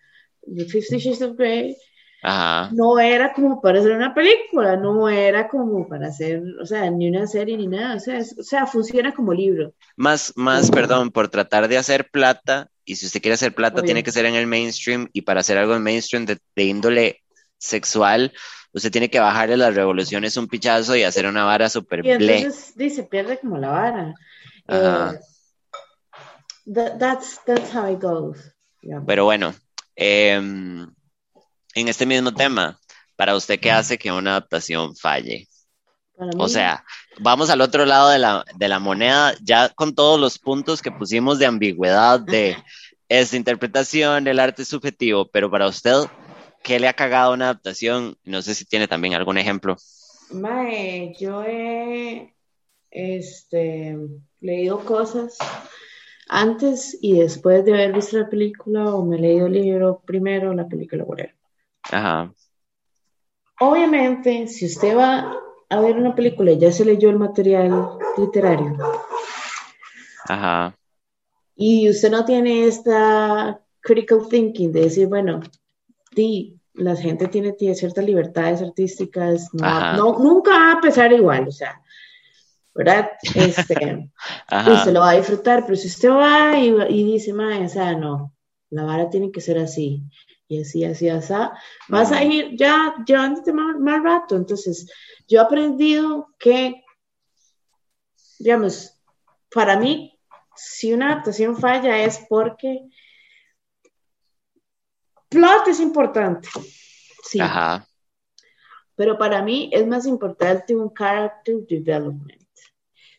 [0.47, 1.77] The Fifty Shades of Grey,
[2.23, 2.71] Ajá.
[2.73, 7.09] no era como para hacer una película, no era como para hacer, o sea, ni
[7.09, 9.75] una serie ni nada, o sea, o sea funciona como libro.
[9.97, 14.03] Más, más, perdón, por tratar de hacer plata, y si usted quiere hacer plata, tiene
[14.03, 17.23] que ser en el mainstream, y para hacer algo en mainstream de, de índole
[17.59, 18.33] sexual,
[18.73, 22.39] usted tiene que bajarle las revoluciones un pichazo y hacer una vara súper ble.
[22.39, 24.15] Entonces dice, pierde como la vara.
[24.69, 25.19] Eh,
[26.99, 28.53] that's, that's how it goes.
[29.07, 29.55] Pero bueno,
[29.97, 30.87] em,
[31.77, 32.79] en este mismo tema,
[33.17, 35.47] para usted, ¿qué hace que una adaptación falle?
[36.39, 36.83] O sea,
[37.21, 40.91] vamos al otro lado de la, de la, moneda, ya con todos los puntos que
[40.91, 42.57] pusimos de ambigüedad, de
[43.11, 46.07] esta interpretación, el arte subjetivo, pero para usted,
[46.63, 48.17] ¿qué le ha cagado una adaptación?
[48.25, 49.77] No sé si tiene también algún ejemplo.
[50.31, 52.35] Mae, yo he
[52.91, 53.99] este,
[54.41, 55.37] leído cosas
[56.27, 60.55] antes y después de haber visto la película o me he leído el libro primero,
[60.55, 61.36] la película whatever.
[61.91, 62.33] Ajá.
[63.61, 65.33] Obviamente, si usted va
[65.69, 68.77] a ver una película y ya se leyó el material literario.
[70.29, 70.77] Ajá.
[71.55, 75.41] Y usted no tiene esta critical thinking de decir, bueno,
[76.15, 81.53] sí, la gente tiene, tiene ciertas libertades artísticas, no, nunca va a pesar igual, o
[81.53, 81.81] sea,
[82.75, 83.09] ¿verdad?
[83.35, 84.11] Este,
[84.73, 88.35] y se lo va a disfrutar, pero si usted va y, dice, o sea, no,
[88.71, 90.03] la vara tiene que ser así,
[90.49, 91.35] y así, así, así,
[91.89, 94.37] vas a ir ya llevándote más, más rato.
[94.37, 94.91] Entonces,
[95.27, 96.85] yo he aprendido que,
[98.39, 98.93] digamos,
[99.53, 100.19] para mí,
[100.55, 102.89] si una adaptación falla es porque
[105.29, 106.49] Plot es importante.
[107.25, 107.41] Sí.
[107.41, 107.87] Ajá.
[108.95, 112.49] Pero para mí es más importante un character development.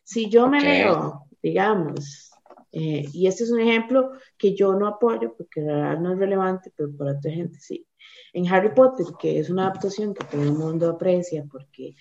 [0.03, 2.26] Si yo me leo, digamos,
[2.71, 6.19] Eh, y este es un ejemplo que yo no apoyo porque la verdad no es
[6.19, 7.87] relevante, pero para otra gente sí.
[8.33, 11.95] En Harry Potter, que es una adaptación que todo el mundo aprecia porque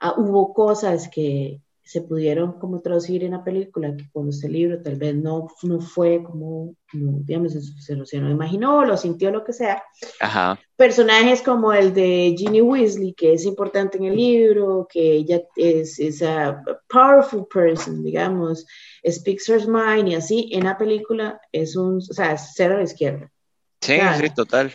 [0.00, 4.82] ah, hubo cosas que, se pudieron como traducir en la película, que cuando este libro
[4.82, 9.42] tal vez no, no fue como, digamos, se, lo, se lo imaginó, lo sintió, lo
[9.42, 9.82] que sea.
[10.20, 10.60] Ajá.
[10.76, 15.98] Personajes como el de Ginny Weasley, que es importante en el libro, que ella es,
[15.98, 18.66] es a powerful person, digamos,
[19.08, 22.84] speaks her mind y así, en la película es un, o sea, cero a la
[22.84, 23.32] izquierda.
[23.80, 24.74] Sí, sí, total.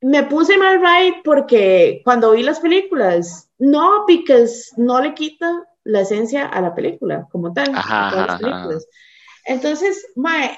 [0.00, 6.02] Me puse mal right porque cuando vi las películas, no, porque no le quita la
[6.02, 7.72] esencia a la película como tal.
[9.44, 10.56] Entonces, mae,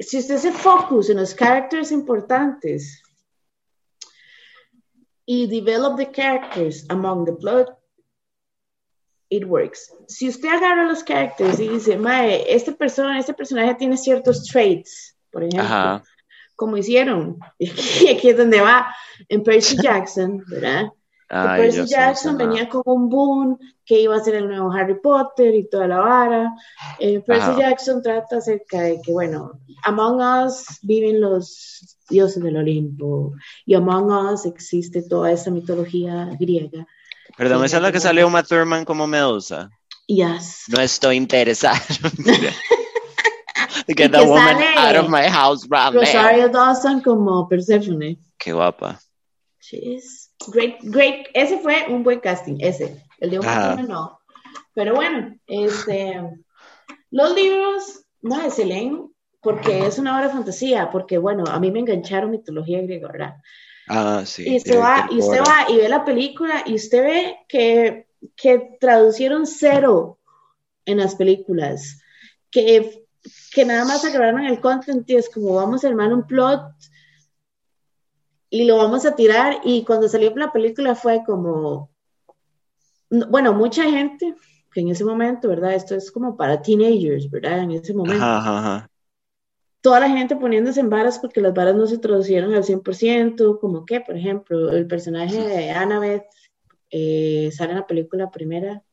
[0.00, 3.02] si usted se focus en los characters importantes
[5.26, 7.78] y develop the characters among the plot,
[9.28, 9.92] it works.
[10.06, 15.16] Si usted agarra los characters y dice, mae, este, persona, este personaje tiene ciertos traits,
[15.30, 16.02] por ejemplo,
[16.58, 18.88] como hicieron, y aquí es donde va,
[19.28, 20.92] en Percy Jackson, ¿verdad?
[21.30, 25.68] Percy Jackson venía con un boom que iba a ser el nuevo Harry Potter y
[25.68, 26.54] toda la vara.
[26.98, 33.34] Eh, Percy Jackson trata acerca de que, bueno, Among Us viven los dioses del Olimpo
[33.66, 36.86] y Among Us existe toda esa mitología griega.
[37.36, 39.70] Perdón, ¿esa es la que salió Uma Thurman como Medusa?
[40.06, 40.64] Yes.
[40.68, 41.18] No estoy
[43.96, 48.18] Get that woman out of my house Rosario Dawson como Persephone.
[48.38, 49.00] Qué guapa.
[49.60, 51.26] She's Great, great.
[51.34, 53.02] Ese fue un buen casting, ese.
[53.18, 54.20] El de un no.
[54.74, 56.22] Pero bueno, este,
[57.10, 61.70] los libros, no, se leen porque es una obra de fantasía, porque bueno, a mí
[61.70, 63.36] me engancharon mitología griega, ¿verdad?
[63.88, 64.48] Ah, sí.
[64.48, 68.76] Y usted, va, y usted va y ve la película y usted ve que, que
[68.80, 70.18] traducieron cero
[70.84, 72.00] en las películas,
[72.50, 73.06] que,
[73.58, 76.62] que nada más agarraron el content y es como vamos a armar un plot
[78.50, 79.56] y lo vamos a tirar.
[79.64, 81.90] Y cuando salió la película fue como,
[83.10, 84.36] bueno, mucha gente
[84.72, 85.74] que en ese momento, ¿verdad?
[85.74, 87.64] Esto es como para teenagers, ¿verdad?
[87.64, 88.24] En ese momento.
[89.80, 93.84] Toda la gente poniéndose en varas porque las varas no se traducieron al 100%, como
[93.84, 96.26] que, por ejemplo, el personaje de Annabeth
[96.90, 98.84] eh, sale en la película primera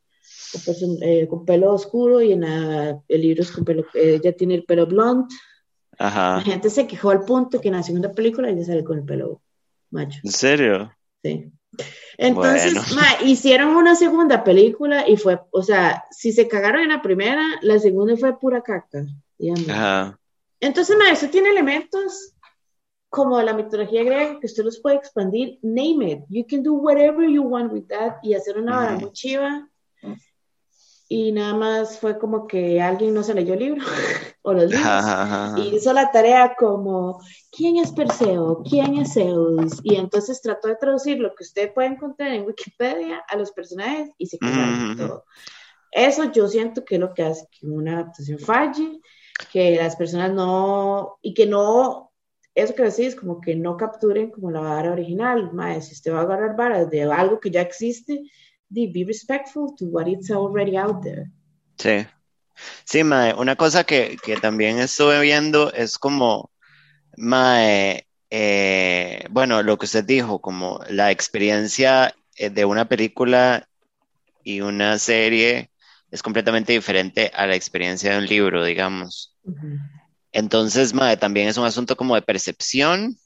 [1.02, 4.86] eh, con pelo oscuro y en el libro es con pelo, ella tiene el pelo
[4.86, 5.30] blond.
[5.98, 9.06] La gente se quejó al punto que en la segunda película ella sale con el
[9.06, 9.42] pelo
[9.92, 10.20] macho.
[10.24, 10.92] ¿En serio?
[11.24, 11.52] Sí.
[12.18, 12.74] Entonces,
[13.26, 17.80] hicieron una segunda película y fue, o sea, si se cagaron en la primera, la
[17.80, 19.06] segunda fue pura caca,
[19.38, 20.16] digamos.
[20.60, 22.34] Entonces, ma, eso tiene elementos
[23.10, 26.20] como la mitología griega que usted los puede expandir, name it.
[26.30, 29.70] You can do whatever you want with that y hacer una vara muy chiva
[31.08, 33.86] y nada más fue como que alguien no se leyó el libro
[34.42, 35.06] o los libros
[35.58, 38.64] y hizo la tarea como ¿quién es Perseo?
[38.68, 39.80] ¿quién es Zeus?
[39.84, 44.10] y entonces trató de traducir lo que usted puede encontrar en Wikipedia a los personajes
[44.18, 45.26] y se quedó todo.
[45.96, 49.00] Eso yo siento que es lo que hace que una adaptación falle,
[49.52, 52.12] que las personas no, y que no,
[52.54, 56.20] eso que decís, como que no capturen como la vara original, más si usted va
[56.20, 58.24] a agarrar varas de algo que ya existe,
[58.76, 61.32] be respectful to what is already out there.
[61.78, 62.08] Sí.
[62.86, 66.52] Sí, Mae, una cosa que, que, también estuve viendo es como,
[67.18, 73.68] Mae, eh, bueno, lo que usted dijo, como la experiencia eh, de una película
[74.44, 75.70] y una serie
[76.12, 79.36] es completamente diferente a la experiencia de un libro, digamos.
[80.32, 83.18] Entonces, Mae, también es un asunto como de percepción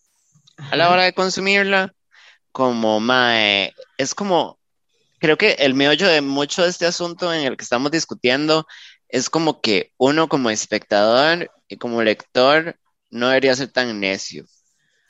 [0.58, 1.94] a la hora de consumirla,
[2.52, 4.59] como, Mae, es como
[5.20, 8.66] creo que el meollo de mucho de este asunto en el que estamos discutiendo
[9.08, 12.76] es como que uno como espectador y como lector
[13.10, 14.46] no debería ser tan necio.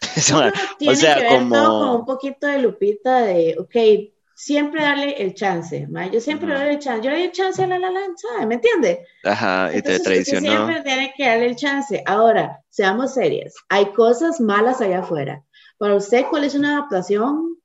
[0.88, 1.98] o sea, como...
[1.98, 6.80] un poquito de lupita de, ok, siempre darle el chance, yo siempre le doy el
[6.80, 8.46] chance, yo le doy el chance a la la.
[8.48, 9.06] ¿Me entiende?
[9.26, 10.50] Ajá, y te traicionó.
[10.50, 12.02] Siempre tiene que darle el chance.
[12.06, 15.44] Ahora, seamos serias, hay cosas malas allá afuera.
[15.78, 17.58] Para usted, ¿cuál es una adaptación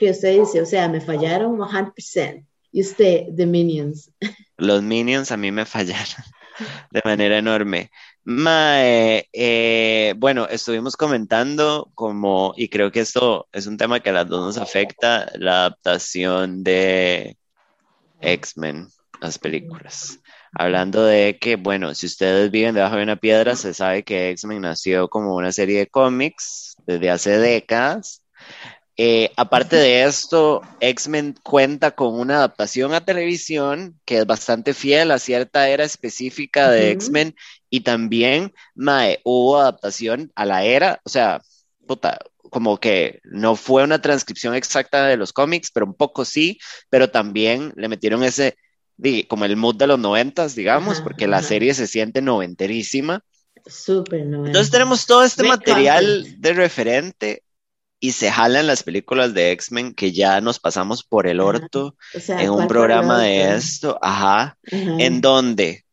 [0.00, 2.46] que usted dice, o sea, me fallaron 100%.
[2.72, 4.10] Y usted, The Minions.
[4.56, 6.24] Los Minions a mí me fallaron
[6.90, 7.90] de manera enorme.
[8.24, 14.14] Mae, eh, bueno, estuvimos comentando como, y creo que esto es un tema que a
[14.14, 17.36] las dos nos afecta, la adaptación de
[18.22, 18.88] X-Men,
[19.20, 20.20] las películas.
[20.54, 24.62] Hablando de que, bueno, si ustedes viven debajo de una piedra, se sabe que X-Men
[24.62, 28.22] nació como una serie de cómics desde hace décadas
[28.96, 35.10] Eh, aparte de esto, X-Men cuenta con una adaptación a televisión que es bastante fiel
[35.10, 36.90] a cierta era específica de.
[36.90, 37.34] X-Men
[37.70, 41.40] y también mae, hubo adaptación a la era, o sea,
[41.86, 42.18] puta,
[42.50, 46.58] como que no fue una transcripción exacta de los cómics, pero un poco sí,
[46.90, 48.56] pero también le metieron ese,
[49.28, 53.24] como el mood de los noventas, digamos, Ajá, porque la serie se siente noventerísima.
[53.66, 54.46] Súper, ¿no?
[54.46, 56.40] Entonces tenemos todo este material content.
[56.40, 57.42] de referente
[58.00, 62.20] y se jalan las películas de X-Men que ya nos pasamos por el orto O
[62.20, 64.56] sea, en un ¿cuál fue programa de esto, ajá, Ajá.
[64.98, 65.84] en donde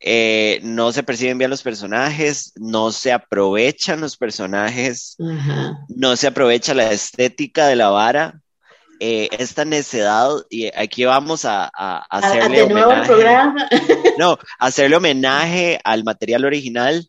[0.00, 5.78] eh, no se perciben bien los personajes, no se aprovechan los personajes, Ajá.
[5.88, 8.40] no se aprovecha la estética de la vara.
[8.98, 13.06] eh, esta necedad, y aquí vamos a, a- a A- a- hacerle homenaje.
[13.06, 13.68] programa.
[14.18, 17.06] No, hacerle homenaje al material original,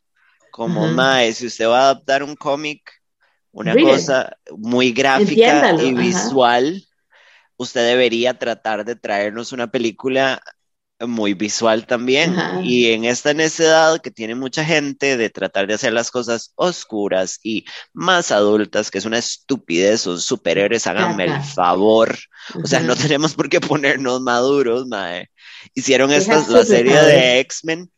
[0.51, 2.81] como mae, si usted va a adaptar un cómic,
[3.57, 3.95] una Read it.
[3.95, 5.99] cosa muy gráfica Entiéndalo, y ajá.
[6.01, 6.87] visual,
[7.57, 10.41] usted debería tratar de traernos una película
[10.99, 12.33] muy visual también.
[12.37, 12.61] Ajá.
[12.63, 17.39] Y en esta necedad que tiene mucha gente de tratar de hacer las cosas oscuras
[17.43, 22.17] y más adultas, que es una estupidez, son superhéroes, háganme el favor.
[22.63, 25.29] O sea, no tenemos por qué ponernos maduros, mae.
[25.75, 27.39] Hicieron They esta, have la serie de.
[27.41, 27.91] X-Men,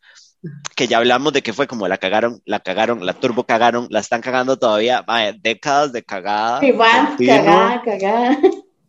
[0.74, 4.00] que ya hablamos de que fue como la cagaron, la cagaron, la turbo cagaron, la
[4.00, 6.60] están cagando todavía, mae, décadas de cagada.
[6.60, 7.16] Continua.
[7.18, 8.38] cagada, cagada.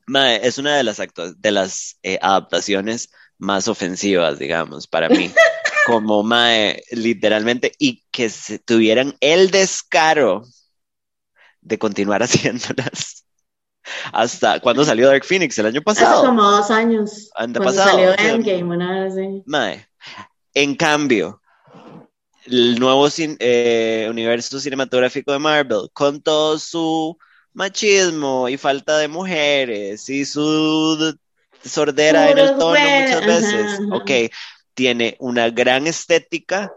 [0.08, 1.02] Mae, es una de las,
[1.38, 5.32] de las eh, adaptaciones más ofensivas, digamos, para mí.
[5.88, 10.44] Como mae, literalmente, y que se tuvieran el descaro
[11.62, 13.26] de continuar haciéndolas.
[14.14, 16.26] Hasta cuando salió Dark Phoenix, el año Hace pasado.
[16.26, 17.32] como dos años.
[17.36, 19.44] Anda cuando salió sea, Endgame, una vez así.
[19.46, 19.88] Mae.
[20.54, 21.42] En cambio,
[22.46, 27.18] el nuevo cin- eh, universo cinematográfico de Marvel, con todo su
[27.54, 31.16] machismo y falta de mujeres y su
[31.64, 33.90] sordera en el tono muchas veces, ajá.
[33.90, 34.10] ok,
[34.74, 36.76] tiene una gran estética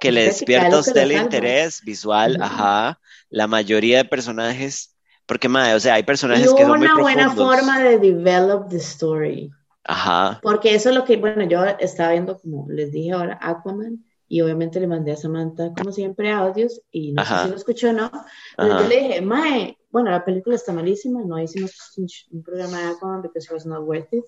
[0.00, 4.96] que le despierta a que usted el interés visual, ajá, la mayoría de personajes,
[5.26, 7.80] porque mae, o sea, hay Y personajes que hubo son muy una buena profundos, forma
[7.80, 9.52] de develop the story.
[9.84, 14.04] Ajá, Porque eso es lo que, bueno, yo estaba viendo, como les dije ahora, Aquaman,
[14.28, 17.38] y obviamente le mandé a Samantha, como siempre, audios, y no Ajá.
[17.38, 18.10] sé si lo escuchó o no.
[18.56, 22.42] Pero ajá, yo le dije, Mae, bueno, la película está malísima, no hicimos un, un
[22.42, 24.24] programa de Aquaman because it was not worth it.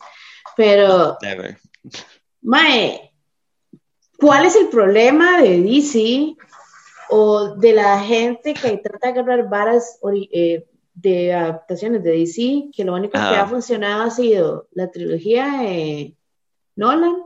[0.57, 1.57] Pero, never.
[2.43, 3.13] Mae,
[4.19, 6.37] ¿cuál es el problema de DC
[7.09, 9.99] o de la gente que trata de agarrar varas
[10.33, 15.63] eh, de adaptaciones de DC, que lo único que ha funcionado ha sido la trilogía
[15.63, 16.17] de
[16.77, 17.17] Nolan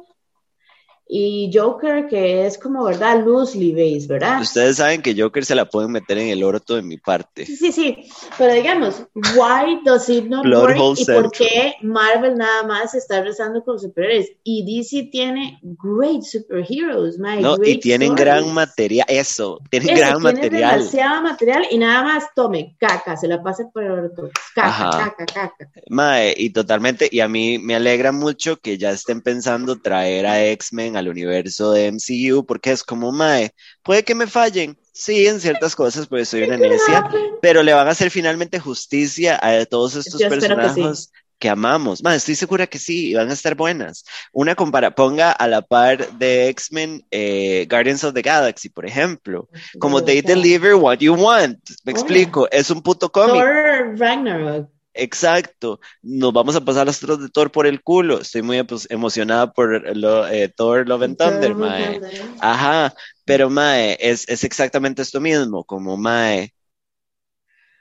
[1.10, 3.24] y Joker, que es como, ¿verdad?
[3.24, 4.42] Loosely based, ¿verdad?
[4.42, 7.46] Ustedes saben que Joker se la pueden meter en el orto de mi parte.
[7.46, 7.96] Sí, sí, sí,
[8.36, 13.64] pero digamos, why does it not work y por qué Marvel nada más está rezando
[13.64, 17.54] con superhéroes y DC tiene great superheroes, my ¿no?
[17.54, 18.24] Y great tienen stories.
[18.26, 20.78] gran material, eso, tienen Eso, gran tiene material.
[20.80, 25.14] demasiado material y nada más tome caca, se la pasa por el orto, caca, Ajá.
[25.16, 25.70] caca, caca.
[25.88, 30.44] Mae, y totalmente, y a mí me alegra mucho que ya estén pensando traer a
[30.44, 35.40] X-Men al universo de MCU, porque es como, Mae, puede que me fallen, sí, en
[35.40, 37.08] ciertas cosas, porque soy una necia,
[37.40, 41.48] pero le van a hacer finalmente justicia a todos estos Yo espero que personajes que
[41.48, 42.02] amamos.
[42.02, 44.04] Mae, estoy segura que sí, y van a estar buenas.
[44.32, 49.48] Una compara, ponga a la par de X-Men eh, Guardians of the Galaxy, por ejemplo,
[49.78, 51.58] como they deliver what you want.
[51.84, 51.96] Me Oh.
[51.96, 53.40] explico, es un puto cómic.
[53.40, 54.68] Thor Ragnarok.
[55.00, 58.20] Exacto, nos vamos a pasar las otras de Thor por el culo.
[58.20, 62.00] Estoy muy pues, emocionada por lo, eh, Thor Love and Thunder, Thor mae.
[62.00, 62.22] Thunder.
[62.40, 66.52] Ajá, pero mae, es, es exactamente esto mismo, como mae.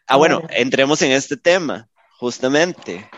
[0.05, 1.89] Ah, bueno, entremos en este tema,
[2.19, 3.09] justamente.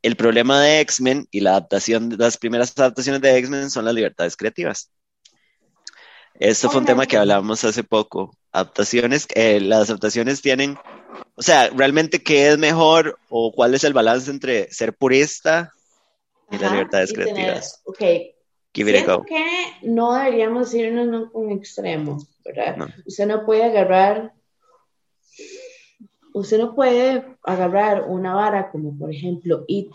[0.00, 4.38] El problema de X-Men y la adaptación, las primeras adaptaciones de X-Men son las libertades
[4.38, 4.90] creativas.
[6.40, 8.34] Esto fue un tema que hablamos hace poco.
[8.52, 10.78] Adaptaciones, eh, las adaptaciones tienen,
[11.34, 15.72] o sea, realmente qué es mejor o cuál es el balance entre ser purista
[16.50, 17.82] y las Ajá, libertades y tener- creativas.
[17.84, 17.98] ok,
[18.74, 19.24] Give it a Siento go.
[19.24, 19.44] que
[19.82, 22.76] no deberíamos irnos a un extremo, ¿verdad?
[22.76, 22.86] No.
[23.06, 24.32] Usted no puede agarrar,
[26.34, 29.90] usted no puede agarrar una vara como por ejemplo It,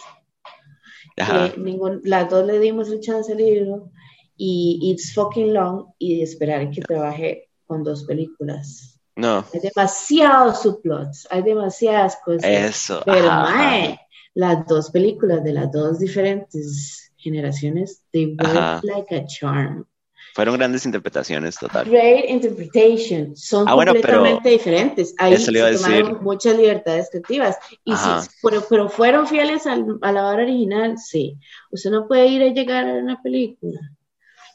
[1.17, 1.51] Ajá.
[1.51, 3.91] que ningún, las dos le dimos el chance al libro
[4.37, 8.90] y It's fucking long y esperar que trabaje con dos películas.
[9.15, 12.45] No, Hay demasiados subplots, hay demasiadas cosas.
[12.45, 13.01] eso.
[13.05, 13.99] Pero, mae,
[14.33, 19.85] las dos películas de las dos diferentes generaciones, they work like a charm.
[20.33, 21.89] Fueron grandes interpretaciones, total.
[21.89, 23.35] Great interpretation.
[23.35, 25.13] Son Ah, bueno, completamente diferentes.
[25.17, 26.05] Ahí se tomaron decir.
[26.21, 27.57] muchas libertades creativas.
[27.83, 28.09] Y sí,
[28.41, 31.37] pero, pero fueron fieles al- a la obra original, sí.
[31.69, 33.81] Usted no puede ir a llegar a una película.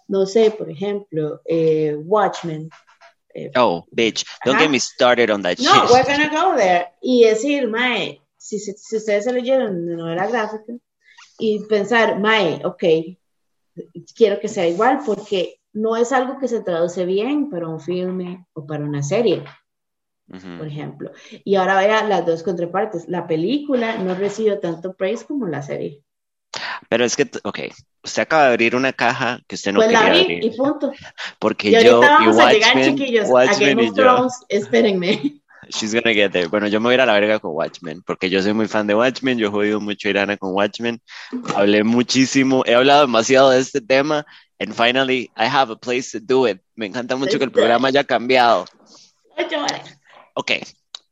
[0.08, 2.70] No sé, por ejemplo, eh, Watchmen.
[3.38, 4.64] Eh, Oh, bitch, don't Ajá.
[4.64, 5.90] get me started on that No, shit.
[5.90, 6.86] we're gonna go there.
[7.02, 10.72] Y decir, Mae, si, si ustedes se leyeron de novela gráfica
[11.38, 12.82] y pensar, Mae, ok,
[14.16, 18.46] quiero que sea igual porque no es algo que se traduce bien para un filme
[18.54, 19.44] o para una serie,
[20.56, 21.10] por ejemplo.
[21.44, 23.06] Y ahora vea las dos contrapartes.
[23.08, 26.02] La película no recibió tanto praise como la serie.
[26.88, 27.58] Pero es que, ok,
[28.02, 30.44] usted acaba de abrir una caja que usted no pues la quería vi abrir.
[30.44, 30.92] y punto.
[31.38, 34.02] Porque Y yo y vamos a llegar, Watchmen, a Watchmen Game y of yo.
[34.02, 34.32] Thrones.
[34.48, 35.40] Espérenme.
[35.68, 36.46] She's gonna get there.
[36.46, 38.68] Bueno, yo me voy a ir a la verga con Watchmen, porque yo soy muy
[38.68, 41.00] fan de Watchmen, yo he jodido mucho a Irana con Watchmen,
[41.56, 44.24] hablé muchísimo, he hablado demasiado de este tema,
[44.60, 46.60] and finally I have a place to do it.
[46.76, 48.64] Me encanta mucho que el programa haya cambiado.
[50.34, 50.52] Ok,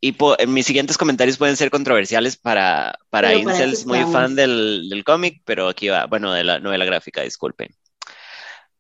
[0.05, 4.01] y eh, mis siguientes comentarios pueden ser controversiales para, para Pero para incels eso muy
[4.13, 7.75] fan del, del cómic, pero aquí va, bueno, de la novela gráfica, disculpen.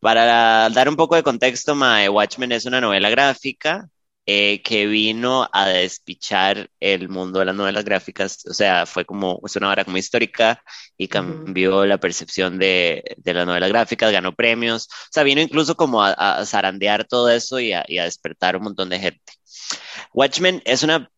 [0.00, 3.88] Para dar un poco de contexto, mae, Watchmen es una novela gráfica
[4.26, 9.40] eh, que vino a despichar el mundo de las novelas gráficas, o sea, fue como,
[9.46, 10.62] es una obra como histórica
[10.98, 15.74] y cambió la percepción de, de las novelas gráficas, ganó premios, o sea, vino incluso
[15.74, 19.32] como a, a zarandear todo eso y a, y a despertar un montón de gente.
[20.14, 21.10] Watchmen es una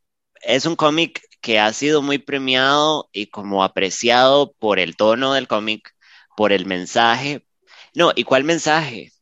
[0.43, 5.49] es un cómic que ha sido muy premiado y como apreciado por el tono del
[5.49, 5.95] cómic,
[6.37, 7.47] por el mensaje.
[7.95, 9.13] No, ¿y cuál mensaje?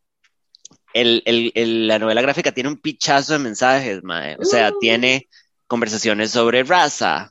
[0.93, 4.37] El, el, el- la novela gráfica tiene un pichazo de mensajes, mae.
[4.41, 4.79] O sea, Uh.
[4.79, 5.29] tiene
[5.67, 7.31] conversaciones sobre raza,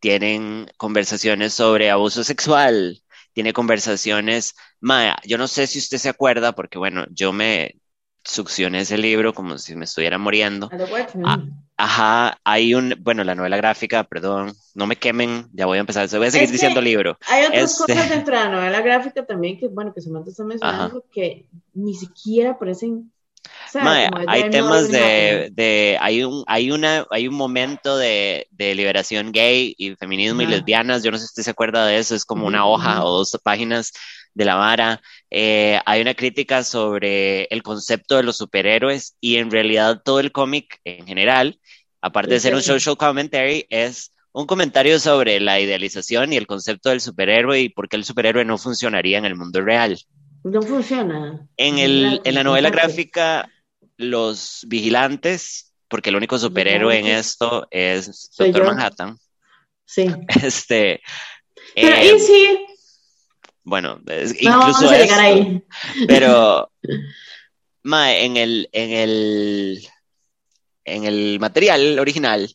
[0.00, 6.52] tienen conversaciones sobre abuso sexual, tiene conversaciones, mae, yo no sé si usted se acuerda,
[6.54, 7.76] porque bueno, yo me
[8.24, 10.68] succioné ese libro como si me estuviera muriendo.
[10.68, 11.24] Watchmen.
[11.26, 11.38] Ah,
[11.82, 16.06] Ajá, hay un, bueno, la novela gráfica, perdón, no me quemen, ya voy a empezar,
[16.10, 17.16] voy a seguir Es diciendo libro.
[17.26, 20.44] Hay otras Este- cosas dentro de la novela gráfica también que, bueno, que Samantha está
[20.44, 23.10] mencionando que ni siquiera parecen.
[23.66, 27.96] o sea, Mae, como hay temas de, de, hay un, hay una, hay un momento
[27.96, 30.56] de, de liberación gay y feminismo y Ajá.
[30.56, 33.10] lesbianas, yo no sé si usted se acuerda de eso, es como una hoja o
[33.10, 33.92] dos páginas
[34.34, 35.02] de la vara.
[35.30, 40.32] Eh, hay una crítica sobre el concepto de los superhéroes y en realidad todo el
[40.32, 41.58] cómic en general,
[42.00, 46.90] aparte de ser un social commentary, es un comentario sobre la idealización y el concepto
[46.90, 49.98] del superhéroe y por qué el superhéroe no funcionaría en el mundo real.
[50.44, 51.46] No funciona.
[51.56, 53.48] En, el, en la novela gráfica,
[53.96, 58.64] los vigilantes, porque el único superhéroe en esto es Doctor.
[58.64, 59.18] Manhattan.
[59.84, 60.06] Sí.
[60.42, 61.02] Este,
[61.74, 62.66] Pero eh, y sí,
[63.70, 65.62] bueno, es- no vamos incluso a llegar esto, ahí.
[66.06, 66.70] pero
[67.84, 69.88] mae, en el, en el,
[70.84, 72.54] en el material original,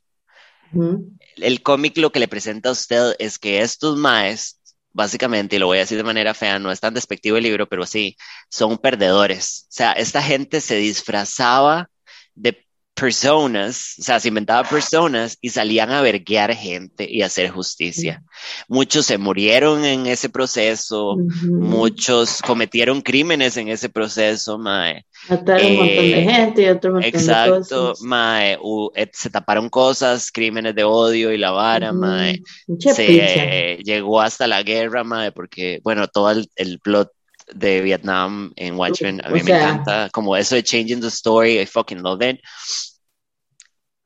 [1.38, 4.59] el cómic lo que le presenta a usted es que estos maes,
[4.91, 7.68] básicamente, y lo voy a decir de manera fea, no es tan despectivo el libro,
[7.68, 8.18] pero sí,
[8.49, 9.63] son perdedores.
[9.70, 11.89] O sea, esta gente se disfrazaba
[12.36, 12.64] de
[12.96, 18.24] personas, o sea, se inventaba personas y salían a verguear gente y hacer justicia.
[18.70, 25.06] Muchos se murieron en ese proceso, muchos cometieron crímenes en ese proceso, mae.
[25.30, 28.02] Mataron un montón de eh, gente y otro montón de Exacto, cosas.
[28.02, 28.58] mae,
[28.96, 32.39] eh, se taparon cosas, crímenes de odio y la vara, mae.
[32.66, 37.12] Mucha Se eh, llegó hasta la guerra, mae, porque, bueno, todo el, el plot
[37.54, 41.08] de Vietnam en Watchmen, a O mí me sea- encanta, como eso de changing the
[41.08, 42.39] story, I fucking love it.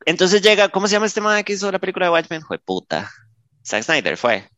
[0.06, 2.42] Entonces llega, ¿cómo se llama este mae que hizo la película de Watchmen?
[2.42, 3.10] Fue puta.
[3.66, 4.50] Zack Snyder fue.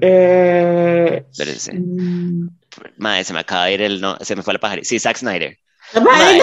[0.00, 1.72] Eh, Espérense.
[1.74, 2.48] mm,
[2.98, 4.86] Mae, se me acaba de ir el no, se me fue la pajarita.
[4.88, 5.56] Sí, Zack Snyder.
[6.02, 6.40] Mae,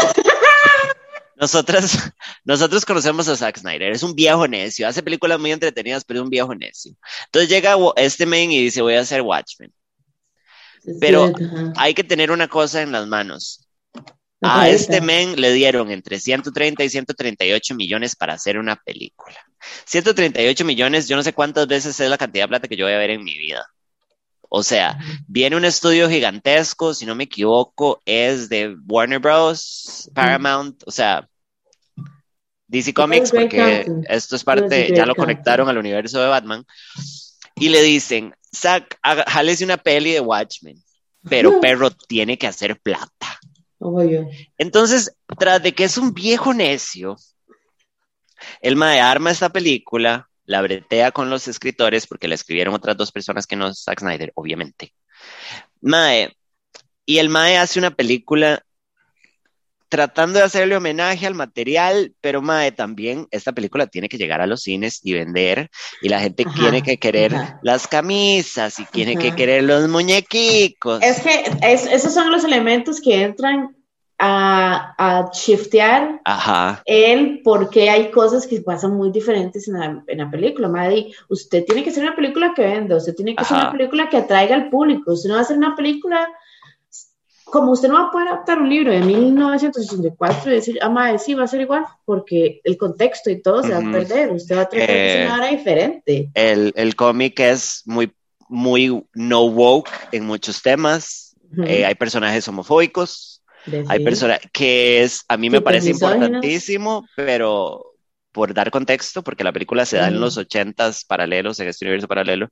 [2.46, 6.24] Nosotros, conocemos a Zack Snyder, es un viejo necio, hace películas muy entretenidas, pero es
[6.24, 6.94] un viejo necio.
[7.26, 9.74] Entonces llega este men y dice, voy a hacer Watchmen.
[11.00, 11.32] Pero.
[11.76, 13.68] Hay que tener una cosa en las manos.
[14.42, 19.38] A este men le dieron entre 130 y 138 millones para hacer una película.
[19.86, 22.94] 138 millones, yo no sé cuántas veces es la cantidad de plata que yo voy
[22.94, 23.66] a ver en mi vida.
[24.50, 30.84] O sea, viene un estudio gigantesco, si no me equivoco, es de Warner Bros., Paramount,
[30.86, 31.28] o sea,
[32.68, 36.66] DC Comics, porque esto es parte, ya lo conectaron al universo de Batman,
[37.56, 40.78] y le dicen, Zack, haga- jálese una peli de Watchmen,
[41.30, 43.40] pero perro tiene que hacer plata.
[43.80, 44.30] Obvio.
[44.58, 47.18] Entonces, tras de que es un viejo necio,
[48.62, 53.12] el mae arma esta película, la bretea con los escritores, porque la escribieron otras dos
[53.12, 54.94] personas que no es Zack Snyder, obviamente.
[55.82, 56.36] Mae,
[57.06, 58.64] Y el Mae hace una película
[59.94, 64.48] tratando de hacerle homenaje al material, pero Mae, también esta película tiene que llegar a
[64.48, 65.70] los cines y vender,
[66.02, 67.32] y la gente tiene que querer
[67.62, 71.00] las camisas y tiene que querer los muñequicos.
[71.04, 73.76] Es que esos son los elementos que entran
[74.18, 76.82] a, a shiftear Ajá.
[76.86, 80.70] el por qué hay cosas que pasan muy diferentes en la, en la película.
[80.70, 84.10] Madre, usted tiene que hacer una película que venda, usted tiene que hacer una película
[84.10, 86.28] que atraiga al público, usted no va a hacer una película
[87.54, 91.20] como usted no va a poder adaptar un libro de 1984 y decir, ah, madre,
[91.20, 94.58] sí, va a ser igual, porque el contexto y todo se va a perder, usted
[94.58, 96.32] va a tener que hacer una diferente.
[96.34, 98.12] El, el cómic es muy,
[98.50, 101.36] muy no woke en muchos temas,
[101.68, 103.44] eh, hay personajes homofóbicos,
[103.88, 107.86] hay personas que es, a mí me parece importantísimo, pero
[108.32, 112.08] por dar contexto, porque la película se da en los ochentas paralelos, en este universo
[112.08, 112.50] paralelo,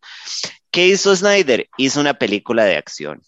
[0.70, 1.70] ¿qué hizo Snyder?
[1.78, 3.24] Hizo una película de acción,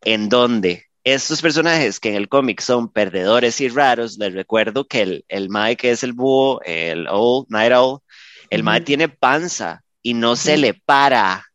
[0.00, 5.02] en donde estos personajes que en el cómic son perdedores y raros, les recuerdo que
[5.02, 8.00] el, el Mae que es el búho, el Owl, Night Owl,
[8.50, 11.46] el Mae tiene panza y no se le para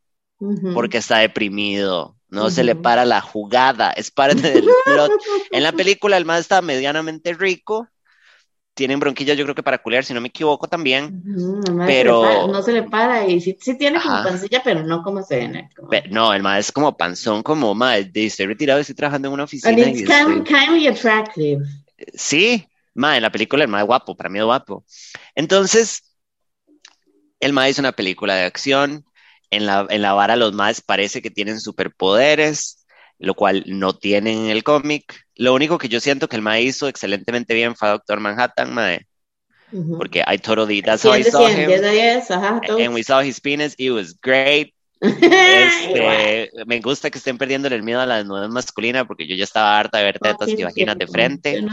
[0.74, 5.12] porque está deprimido, no se le para la jugada, es parte del plot.
[5.50, 7.88] en la película el Mae está medianamente rico,
[8.78, 11.20] tienen bronquillas yo creo que para culear, si no me equivoco también,
[11.84, 12.46] pero...
[12.46, 15.68] no se le para y sí, tiene como pancilla, pero no como se ve.
[16.10, 19.84] no, el más es como panzón, como, madre, estoy retirado, estoy trabajando en una oficina.
[19.84, 21.66] And it's kind, attractive.
[22.14, 24.84] Sí, ma, en la película el más guapo, para mí es guapo.
[25.34, 26.14] Entonces,
[27.40, 29.04] el más es una película de acción,
[29.50, 32.77] en la, en la vara los más parece que tienen superpoderes,
[33.18, 35.24] lo cual no tienen en el cómic.
[35.34, 39.06] Lo único que yo siento que el Mae hizo excelentemente bien fue Doctor Manhattan, Mae.
[39.98, 41.70] Porque I totally, that's how I saw him.
[41.70, 44.74] and we saw his penis, it was great.
[45.00, 49.44] Este, me gusta que estén perdiendo el miedo a la desnudez masculina porque yo ya
[49.44, 51.64] estaba harta de ver tetas y vaginas de frente.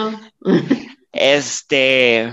[1.12, 2.32] Este,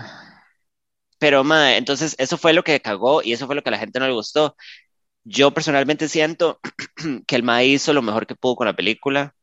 [1.18, 3.78] pero mae, entonces eso fue lo que cagó y eso fue lo que a la
[3.78, 4.56] gente no le gustó.
[5.24, 6.60] Yo personalmente siento
[7.26, 9.34] que el mae hizo lo mejor que pudo con la película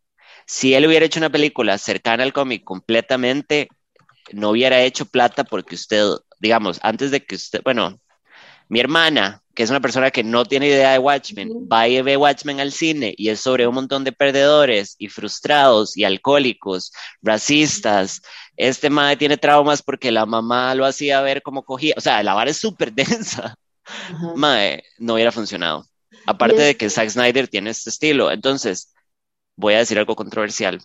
[0.50, 3.70] si él hubiera hecho una película cercana al cómic completamente,
[4.34, 6.04] no hubiera hecho plata porque usted,
[6.40, 8.00] digamos, antes de que usted, bueno,
[8.70, 12.18] mi hermana, que es una persona que no tiene idea de Watchmen, va y ve
[12.18, 18.22] Watchmen al cine y es sobre un montón de perdedores y frustrados y alcohólicos, racistas.
[18.58, 21.94] Este madre tiene traumas porque la mamá lo hacía ver como cogía.
[21.98, 23.56] O sea, la vara es súper densa.
[24.98, 25.86] No hubiera funcionado.
[26.26, 28.32] Aparte de que Zack Snyder tiene este estilo.
[28.32, 28.94] Entonces,
[29.56, 30.82] voy a decir algo controversial.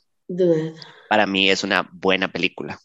[1.08, 2.78] Para mí es una buena película.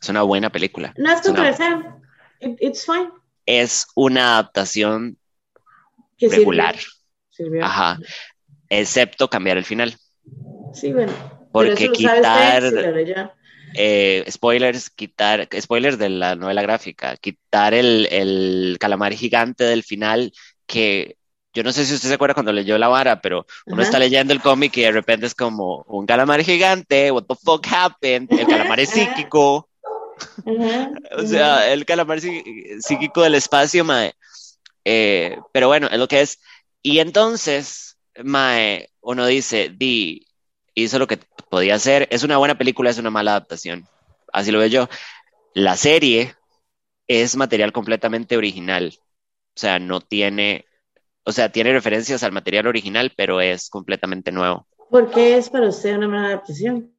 [0.00, 0.94] Es una buena película.
[0.96, 1.96] No es controversial.
[2.40, 3.10] It's fine.
[3.46, 5.18] Es una adaptación
[6.20, 6.76] regular.
[7.62, 7.98] Ajá.
[8.68, 9.96] Excepto cambiar el final.
[10.72, 11.12] Sí, bueno.
[11.52, 12.62] Porque quitar.
[13.74, 20.32] Eh, spoilers, quitar, spoilers de la novela gráfica, quitar el, el calamar gigante del final
[20.66, 21.18] que
[21.58, 24.32] yo no sé si usted se acuerda cuando leyó La Vara, pero uno está leyendo
[24.32, 28.46] el cómic y de repente es como un calamar gigante, what the fuck happened, el
[28.46, 29.68] calamar es psíquico.
[31.16, 34.12] o sea, el calamar psíquico del espacio, mae.
[34.84, 36.38] Eh, pero bueno, es lo que es.
[36.80, 40.27] Y entonces, mae, uno dice, di,
[40.82, 41.18] hizo lo que
[41.50, 42.08] podía hacer.
[42.10, 43.86] Es una buena película, es una mala adaptación.
[44.32, 44.88] Así lo veo yo.
[45.54, 46.34] La serie
[47.06, 48.94] es material completamente original.
[49.56, 50.66] O sea, no tiene
[51.28, 54.66] o sea, tiene referencias al material original, pero es completamente nuevo.
[54.88, 56.90] ¿Por qué es para usted una mala adaptación?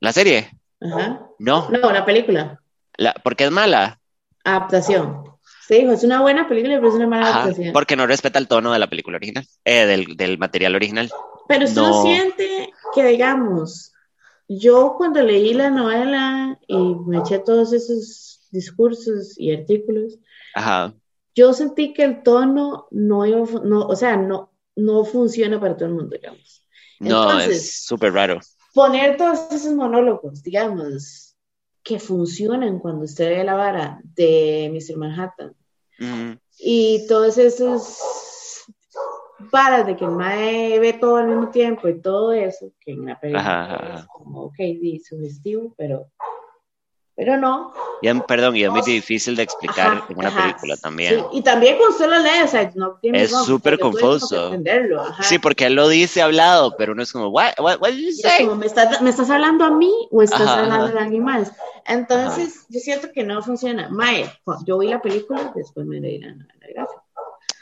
[0.00, 0.50] ¿La serie?
[0.82, 1.26] Ajá.
[1.38, 1.70] No.
[1.70, 2.60] No, la película.
[2.98, 4.00] La, ¿Por qué es mala?
[4.44, 5.24] Adaptación.
[5.66, 7.72] Sí, es una buena película, pero es una mala adaptación.
[7.72, 11.10] Porque no respeta el tono de la película original, eh, del, material original.
[11.48, 12.02] Pero usted no.
[12.02, 13.92] siente que, digamos,
[14.48, 20.18] yo cuando leí la novela y me eché todos esos discursos y artículos,
[20.54, 20.94] Ajá
[21.36, 25.90] yo sentí que el tono no iba, no, o sea, no, no funciona para todo
[25.90, 26.66] el mundo, digamos.
[26.98, 28.40] no, es súper raro.
[28.72, 31.36] Poner todos esos monólogos, digamos,
[31.82, 34.96] que funcionan cuando usted ve la vara de Mr.
[34.96, 35.54] Manhattan.
[36.58, 37.98] Y todos esos
[39.38, 43.06] varas de que el mae ve todo al mismo tiempo y todo eso, que en
[43.06, 46.10] la película es como, ok, sí, sugestivo, pero
[47.16, 47.72] pero no.
[48.02, 51.24] Y, perdón, y es muy difícil de explicar en una película también.
[51.32, 54.52] y también con solo leer, o sea, no tiene Es súper confuso.
[55.22, 58.12] Sí, porque él lo dice hablado, pero uno es como, what, what, what did you
[58.12, 58.44] say?
[58.44, 61.52] Como, ¿me, estás, ¿me, estás, hablando a mí o estás hablando de alguien más?
[61.86, 63.88] Entonces, yo siento que no funciona.
[63.88, 64.30] Mae,
[64.66, 67.05] yo vi la película, después me leí la, la gráfica.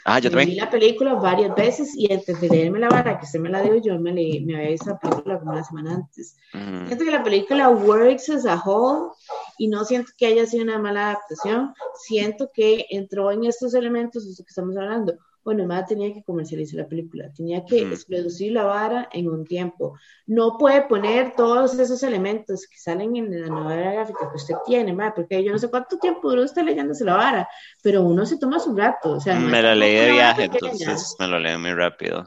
[0.07, 0.49] Ah, yo también.
[0.49, 3.63] Vi la película varias veces y antes de leerme la vara que usted me la
[3.63, 6.37] dio, yo me, leí, me había visto la película como una semana antes.
[6.51, 9.13] Siento que la película works as a whole
[9.57, 11.73] y no siento que haya sido una mala adaptación.
[11.95, 16.23] Siento que entró en estos elementos de los que estamos hablando bueno, más tenía que
[16.23, 19.95] comercializar la película, tenía que producir la vara en un tiempo.
[20.25, 24.91] No puede poner todos esos elementos que salen en la novela gráfica que usted tiene,
[24.91, 27.49] ma, porque yo no sé cuánto tiempo duró usted leyéndose la vara,
[27.83, 29.11] pero uno se toma su rato.
[29.11, 32.25] O sea, me la leí de viaje, entonces me lo leo muy rápido.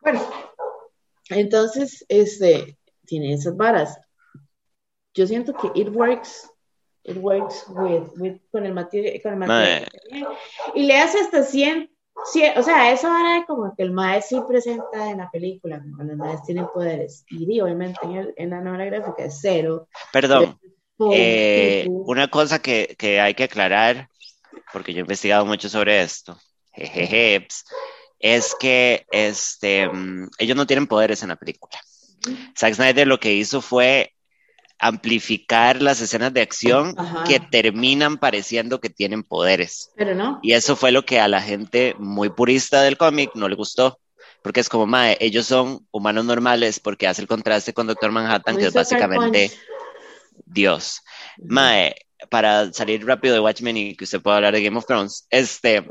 [0.00, 0.20] Bueno,
[1.28, 3.96] entonces, este, tiene esas varas.
[5.14, 6.50] Yo siento que it works
[7.04, 9.88] it works with, with con el material, con el material
[10.74, 11.90] y le hace hasta 100
[12.24, 16.12] Sí, o sea, eso era como que el maestro sí presenta en la película, cuando
[16.12, 17.24] los maestros tienen poderes.
[17.28, 17.98] Y obviamente
[18.36, 19.88] en, la novela gráfica es cero.
[20.12, 20.58] Perdón.
[21.12, 24.08] Eh, una cosa que, que, hay que aclarar,
[24.72, 26.36] porque yo he investigado mucho sobre esto,
[26.72, 27.48] jejeje,
[28.18, 31.80] es que este, mm, ellos no tienen poderes en la película.
[32.56, 34.12] Zack Snyder lo que hizo fue
[34.80, 39.90] amplificar las escenas de acción que terminan pareciendo que tienen poderes.
[39.94, 40.40] Pero no.
[40.42, 44.00] Y eso fue lo que a la gente muy purista del cómic no le gustó.
[44.42, 48.56] Porque es como, mae, ellos son humanos normales porque hace el contraste con Doctor Manhattan,
[48.56, 49.50] que es básicamente
[50.46, 51.02] Dios.
[51.36, 51.94] Mae,
[52.30, 55.86] para salir rápido de Watchmen y que usted pueda hablar de Game of Thrones, este,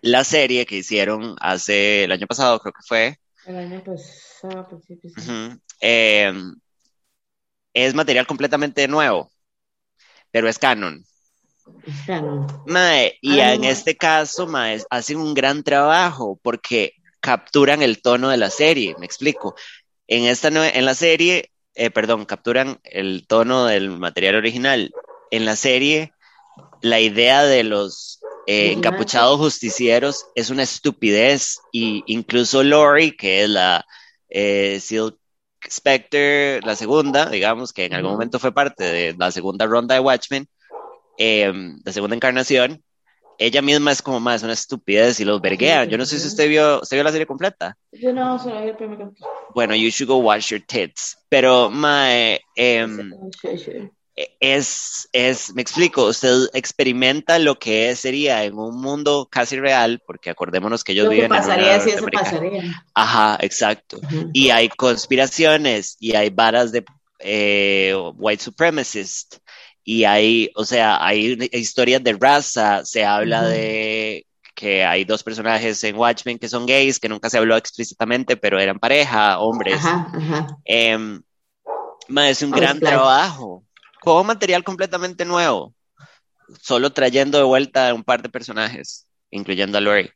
[0.00, 3.18] la serie que hicieron hace el año pasado, creo que fue.
[3.46, 5.12] El año pasado, principio.
[5.80, 6.32] eh,
[7.74, 9.30] es material completamente nuevo,
[10.30, 11.04] pero es canon.
[11.86, 12.46] Es canon.
[12.66, 18.36] Mae, y en este caso, mae, hacen un gran trabajo porque capturan el tono de
[18.36, 19.54] la serie, me explico.
[20.08, 24.92] En, esta, en la serie, eh, perdón, capturan el tono del material original.
[25.30, 26.12] En la serie,
[26.82, 33.48] la idea de los eh, encapuchados justicieros es una estupidez y incluso Lori, que es
[33.48, 33.86] la
[34.28, 34.80] eh,
[35.70, 40.00] Spectre, la segunda, digamos, que en algún momento fue parte de la segunda ronda de
[40.00, 40.46] Watchmen,
[41.18, 42.82] em, la segunda encarnación,
[43.38, 45.88] ella misma es como más una estupidez y los verguean.
[45.88, 47.76] Yo no sé si usted vio, ¿usted vio la serie completa?
[47.90, 48.98] Yo no, solo vi el primer
[49.54, 51.18] Bueno, you should go watch your tits.
[51.28, 53.12] Pero, my, em,
[54.40, 60.30] es, es, me explico, usted experimenta lo que sería en un mundo casi real, porque
[60.30, 62.84] acordémonos que ellos viven pasaría en una si eso pasaría.
[62.94, 64.00] Ajá, exacto.
[64.32, 66.84] Y hay conspiraciones y hay varas de
[67.20, 69.36] eh, white supremacist
[69.84, 75.82] y hay, o sea, hay historias de raza, se habla de que hay dos personajes
[75.84, 79.74] en Watchmen que son gays, que nunca se habló explícitamente, pero eran pareja, hombres.
[79.74, 80.08] Ajá,
[80.64, 81.22] em,
[82.08, 83.64] es un gran trabajo
[84.02, 85.74] con material completamente nuevo,
[86.60, 90.10] solo trayendo de vuelta un par de personajes, incluyendo a Lori.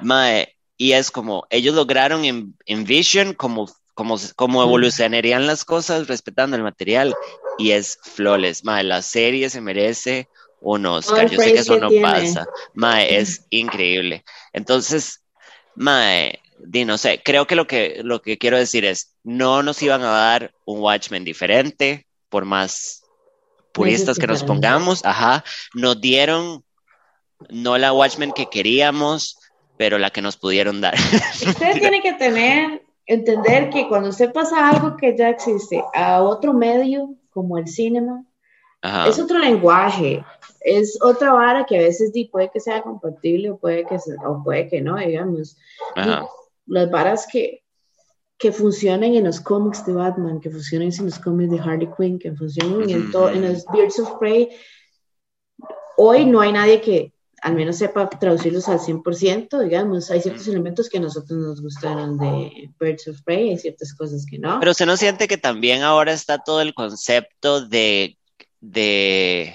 [0.00, 6.56] Mae, y es como, ellos lograron en, Vision como, como, como evolucionarían las cosas respetando
[6.56, 7.14] el material,
[7.56, 8.64] y es flawless.
[8.64, 10.28] Mae, la serie se merece
[10.60, 11.30] un Oscar.
[11.30, 12.46] Yo sé que eso no pasa.
[12.74, 14.24] Mae, es increíble.
[14.52, 15.22] Entonces,
[15.74, 19.82] Mae, di, no sé, creo que lo, que lo que quiero decir es, no nos
[19.82, 23.01] iban a dar un Watchmen diferente, por más
[23.72, 25.44] puristas que nos pongamos, ajá,
[25.74, 26.64] nos dieron
[27.50, 29.38] no la Watchmen que queríamos,
[29.76, 30.94] pero la que nos pudieron dar.
[31.46, 36.52] Usted tiene que tener, entender que cuando usted pasa algo que ya existe a otro
[36.52, 38.24] medio, como el cinema,
[39.06, 40.24] es otro lenguaje,
[40.60, 43.96] es otra vara que a veces puede que sea compatible o puede que,
[44.26, 45.56] o puede que no, digamos.
[46.66, 47.61] Las varas que,
[48.42, 52.18] que funcionen en los cómics de Batman, que funcionen en los cómics de Harley Quinn,
[52.18, 54.48] que funcionen en, en los Birds of Prey.
[55.96, 60.88] Hoy no hay nadie que al menos sepa traducirlos al 100%, digamos, hay ciertos elementos
[60.88, 64.58] que a nosotros nos gustaron de Birds of Prey, hay ciertas cosas que no.
[64.58, 68.18] Pero se nos siente que también ahora está todo el concepto de,
[68.60, 69.54] de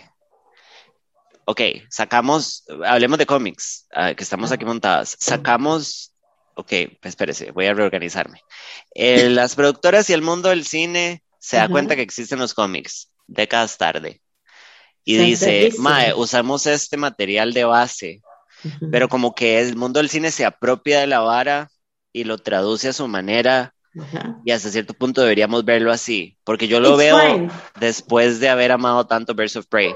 [1.43, 6.13] ok, sacamos, hablemos de cómics, ah, que estamos aquí montadas, sacamos
[6.57, 6.71] ok,
[7.03, 8.41] espérese, voy a reorganizarme.
[8.93, 13.11] Eh, las productoras y el mundo del cine se da cuenta que existen los cómics
[13.27, 14.21] décadas tarde.
[15.05, 18.21] Y dice, Mae, usamos este material de base,
[18.91, 21.69] pero como que el mundo del cine se apropia de la vara
[22.11, 23.73] y lo traduce a su manera.
[24.43, 27.47] Y hasta cierto punto deberíamos verlo así, porque yo lo veo
[27.79, 29.95] después de haber amado tanto Birds of Prey.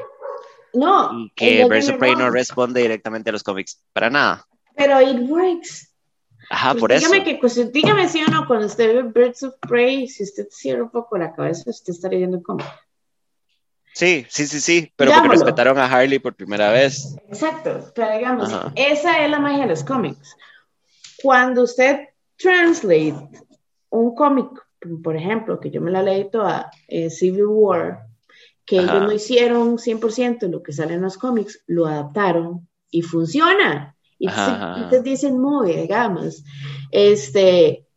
[0.73, 1.11] No.
[1.19, 4.47] Y que Birds of Prey no responde directamente a los cómics, para nada.
[4.77, 5.90] Pero it works.
[6.51, 7.25] Ajá, pues por dígame eso.
[7.25, 10.83] Que, pues, dígame si o no, cuando usted ve Birds of Prey, si usted cierra
[10.83, 12.67] un poco la cabeza, usted está leyendo cómic.
[13.93, 17.15] Sí, sí, sí, sí, pero porque respetaron a Harley por primera vez.
[17.29, 20.35] Exacto, pero digamos, esa es la magia de los cómics.
[21.21, 23.29] Cuando usted translate
[23.89, 24.49] un cómic,
[25.01, 28.07] por ejemplo, que yo me la leí toda, eh, Civil War,
[28.65, 33.95] que ellos no hicieron 100% lo que sale en los cómics, lo adaptaron y funciona.
[34.21, 36.43] Y ustedes dicen muy, digamos,
[36.91, 37.87] este,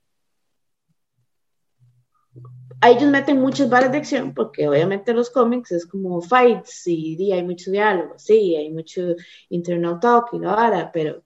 [2.82, 7.42] ellos meten muchas balas de acción porque obviamente los cómics es como fights y, hay
[7.42, 9.02] mucho diálogo, sí, hay mucho
[9.48, 11.22] internal talk y la vara, pero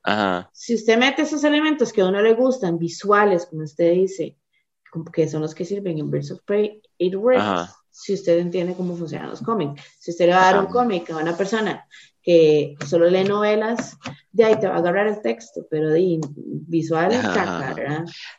[0.53, 4.37] si usted mete esos elementos que a uno le gustan, visuales, como usted dice,
[5.13, 7.75] que son los que sirven en Birds of Prey, it works.
[7.91, 9.83] Si usted entiende cómo funcionan los cómics.
[9.99, 11.85] Si usted le va a dar un cómic a una persona
[12.29, 13.97] que solo lee novelas,
[14.33, 17.11] de ahí te va a agarrar el texto, pero de visual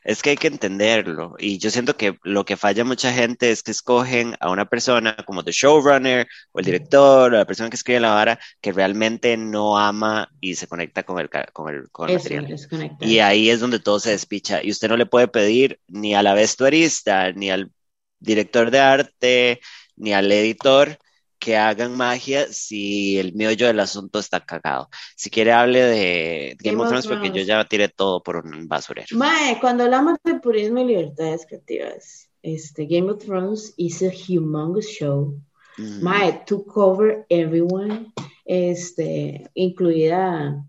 [0.03, 1.33] Es que hay que entenderlo.
[1.39, 5.17] Y yo siento que lo que falla mucha gente es que escogen a una persona
[5.25, 9.35] como the showrunner o el director o la persona que escribe la vara que realmente
[9.37, 12.59] no ama y se conecta con el, con el, con el material.
[12.99, 14.63] Y ahí es donde todo se despicha.
[14.63, 17.71] Y usted no le puede pedir ni a la vestuarista, ni al
[18.19, 19.61] director de arte,
[19.95, 20.99] ni al editor
[21.39, 24.89] que hagan magia si el meollo del asunto está cagado.
[25.15, 29.17] Si quiere, hable de Game, of Thrones, porque yo ya tiré todo por un basurero.
[29.17, 34.87] Mae, cuando hablamos de purismo y libertades creativas, este, Game of Thrones is a humongous
[34.87, 35.39] show.
[35.77, 36.01] Mm.
[36.01, 38.13] Mae, to cover everyone,
[38.45, 40.63] este, incluida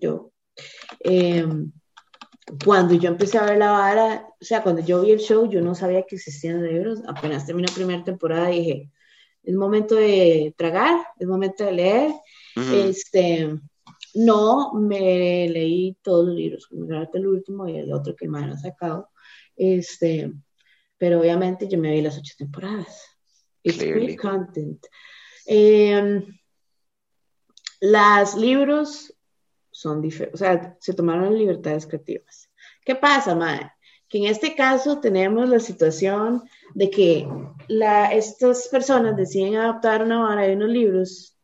[0.00, 0.32] yo.
[1.00, 1.70] Em,
[2.64, 5.60] cuando yo empecé a ver la vara, o sea, cuando yo vi el show, yo
[5.60, 7.02] no sabía que existían libros.
[7.06, 8.90] Apenas terminó la primera temporada, dije,
[9.48, 12.12] es momento de tragar, es momento de leer.
[12.54, 13.58] Este,
[14.12, 16.68] no me leí todos los libros,
[17.14, 19.08] el último y el otro que me han sacado.
[19.56, 20.30] Este,
[20.98, 23.06] pero obviamente yo me vi las ocho temporadas.
[23.62, 24.84] It's great content.
[25.46, 26.22] Eh,
[27.80, 29.14] las libros
[29.70, 32.50] son diferentes, o sea, se tomaron libertades creativas.
[32.84, 33.72] ¿Qué pasa, madre?
[34.08, 37.28] Que en este caso tenemos la situación de que
[37.68, 41.36] la, estas personas deciden adaptar una vara de unos libros,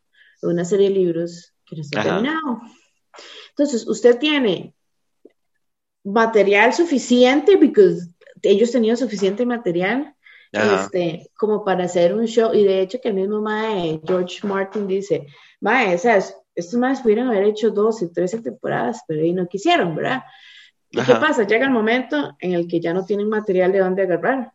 [0.42, 2.60] una serie de libros que no está terminado.
[3.50, 4.74] Entonces, usted tiene
[6.04, 7.96] material suficiente, porque
[8.42, 10.14] ellos tenían suficiente material
[10.52, 14.86] este, como para hacer un show, y de hecho que el mismo Mae, George Martin
[14.86, 15.26] dice,
[15.60, 20.22] Mae, estos más pudieron haber hecho 12, 13 temporadas, pero ahí no quisieron, ¿verdad?
[20.94, 21.42] ¿Y qué pasa?
[21.42, 24.52] Llega el momento en el que ya no tienen material de dónde agarrar.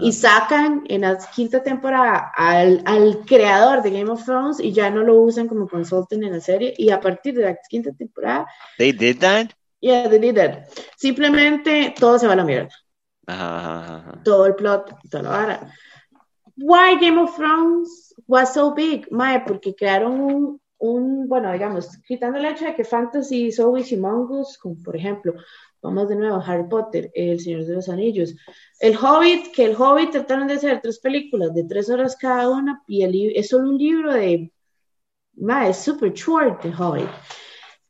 [0.00, 4.90] Y sacan en la quinta temporada al, al, creador de Game of Thrones y ya
[4.90, 6.74] no lo usan como consultant en la serie.
[6.76, 8.46] Y a partir de la quinta temporada.
[8.76, 9.48] They did that?
[9.80, 10.68] Yeah, they did that.
[10.98, 12.74] Simplemente todo se va a la mierda.
[14.24, 15.72] Todo el plot, toda la vara.
[16.56, 19.10] Why Game of Thrones was so big?
[19.10, 23.92] Mae, porque crearon un, un, bueno, digamos, quitando el hecho de que fantasy y always
[23.92, 25.34] humongous, como por ejemplo,
[25.82, 28.34] vamos de nuevo, Harry Potter, El Señor de los Anillos,
[28.80, 32.82] El Hobbit, que El Hobbit trataron de hacer tres películas de tres horas cada una,
[32.88, 34.50] y el es solo un libro de,
[35.34, 37.08] mae, es super short, The Hobbit.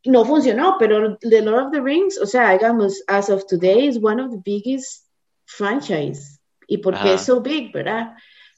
[0.06, 4.02] No funcionó, pero The Lord of the Rings, o sea, digamos, as of today, is
[4.02, 5.06] one of the biggest
[5.44, 6.40] franchise.
[6.66, 8.14] ¿Y por qué es so big, verdad?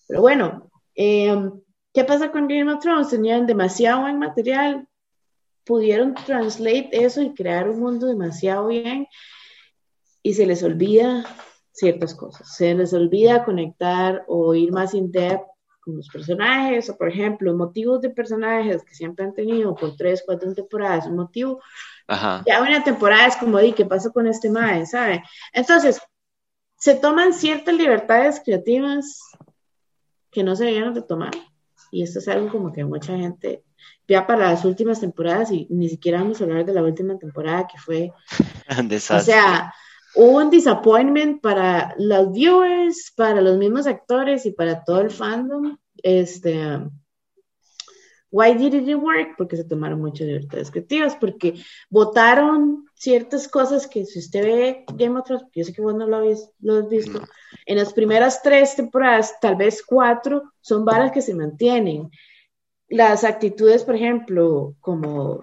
[0.06, 1.34] Pero bueno, eh,
[1.92, 3.10] ¿qué pasa con Game of Thrones?
[3.10, 4.88] Tenían demasiado buen material,
[5.64, 9.06] pudieron translate eso y crear un mundo demasiado bien
[10.22, 11.24] y se les olvida
[11.72, 12.54] ciertas cosas.
[12.54, 15.46] Se les olvida conectar o ir más in depth
[15.80, 20.22] con los personajes, o por ejemplo, motivos de personajes que siempre han tenido por tres,
[20.24, 21.60] cuatro temporadas, un motivo.
[22.46, 24.86] Ya una temporada es como, di, ¿qué pasó con este mae?
[24.86, 25.24] ¿Sabe?
[25.52, 26.00] Entonces,
[26.76, 29.20] se toman ciertas libertades creativas
[30.30, 31.32] que no se debieron de tomar.
[31.92, 33.62] Y esto es algo como que mucha gente
[34.08, 37.66] ya para las últimas temporadas y ni siquiera vamos a hablar de la última temporada
[37.66, 38.12] que fue
[39.10, 39.72] o sea,
[40.14, 45.76] hubo un disappointment para los viewers, para los mismos actores y para todo el fandom.
[46.02, 46.80] Este,
[48.30, 49.34] why did it work?
[49.36, 51.54] Porque se tomaron muchas libertades creativas, porque
[51.90, 56.06] votaron ciertas cosas que si usted ve Game of Thrones, yo sé que vos no
[56.06, 57.20] lo habéis, lo has visto,
[57.66, 62.10] en las primeras tres temporadas, tal vez cuatro, son varas que se mantienen.
[62.88, 65.40] Las actitudes, por ejemplo, como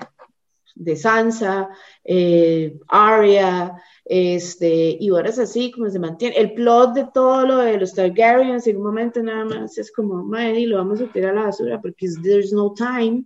[0.73, 1.67] de Sansa,
[2.05, 3.73] eh, Arya,
[4.05, 6.37] este, y horas así como se mantiene.
[6.37, 10.23] El plot de todo lo de los Targaryens en un momento nada más es como,
[10.23, 13.25] madre, lo vamos a tirar a la basura porque there's no time.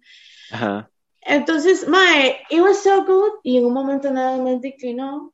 [1.26, 5.34] Entonces, mae, it was so good y en un momento nada más declinó.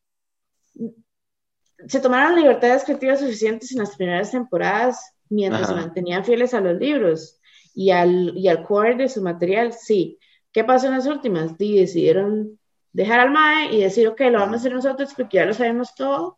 [1.87, 5.81] Se tomaron libertades creativas suficientes en las primeras temporadas mientras se Ajá.
[5.83, 7.39] mantenían fieles a los libros
[7.73, 10.19] y al, y al core de su material, sí.
[10.51, 11.57] ¿Qué pasó en las últimas?
[11.57, 12.59] Di- decidieron
[12.91, 15.95] dejar al MAE y decir, ok, lo vamos a hacer nosotros porque ya lo sabemos
[15.95, 16.37] todo.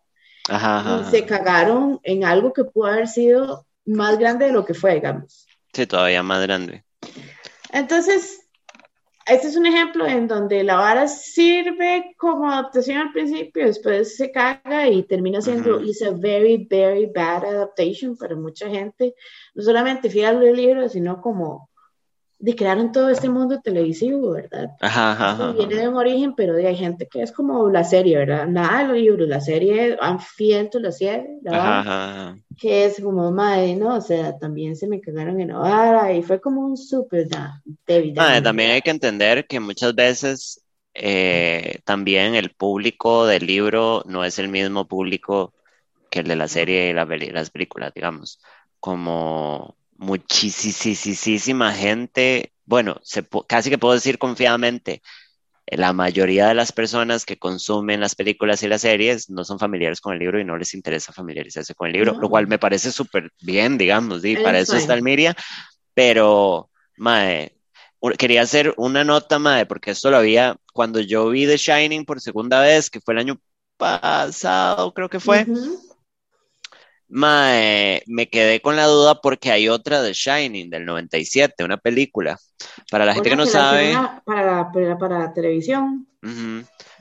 [0.50, 4.66] Ajá, ajá, Y se cagaron en algo que pudo haber sido más grande de lo
[4.66, 5.48] que fue, digamos.
[5.74, 6.84] Sí, todavía más grande.
[7.72, 8.41] Entonces,
[9.26, 14.32] este es un ejemplo en donde la vara sirve como adaptación al principio, después se
[14.32, 15.86] caga y termina siendo Ujú.
[15.86, 19.16] it's a very, very bad adaptation para mucha gente.
[19.56, 21.71] No solamente fiel al libro, sino como
[22.42, 24.72] de crearon todo este mundo televisivo, ¿verdad?
[24.82, 28.48] Ajá, ajá, viene de un origen, pero hay gente que es como la serie, ¿verdad?
[28.48, 29.98] Nada de los libros, la serie,
[30.36, 32.36] fiel to la serie, ajá.
[32.58, 33.96] que es como, madre, ¿no?
[33.96, 37.62] O sea, también se me cagaron en la vara y fue como un súper Down,
[37.86, 38.74] también ¿verdad?
[38.74, 40.64] hay que entender que muchas veces
[40.96, 45.54] eh, también el público del libro no es el mismo público
[46.10, 48.42] que el de la serie y la las películas, digamos.
[48.80, 55.02] Como muchísima gente, bueno, se, casi que puedo decir confiadamente,
[55.68, 60.02] la mayoría de las personas que consumen las películas y las series no son familiares
[60.02, 62.20] con el libro y no les interesa familiarizarse con el libro, No.
[62.20, 65.36] lo cual me parece súper bien, digamos, y para eso está el Miria,
[65.94, 67.56] pero, mae,
[68.18, 72.20] quería hacer una nota, mae, porque esto lo había, cuando yo vi The Shining por
[72.20, 73.40] segunda vez, que fue el año
[73.78, 75.46] pasado, creo que fue.
[77.12, 82.38] Mae, me quedé con la duda porque hay otra The Shining del 97, una película.
[82.90, 83.94] Para la gente que no la sabe,
[84.26, 86.08] para, para, para televisión.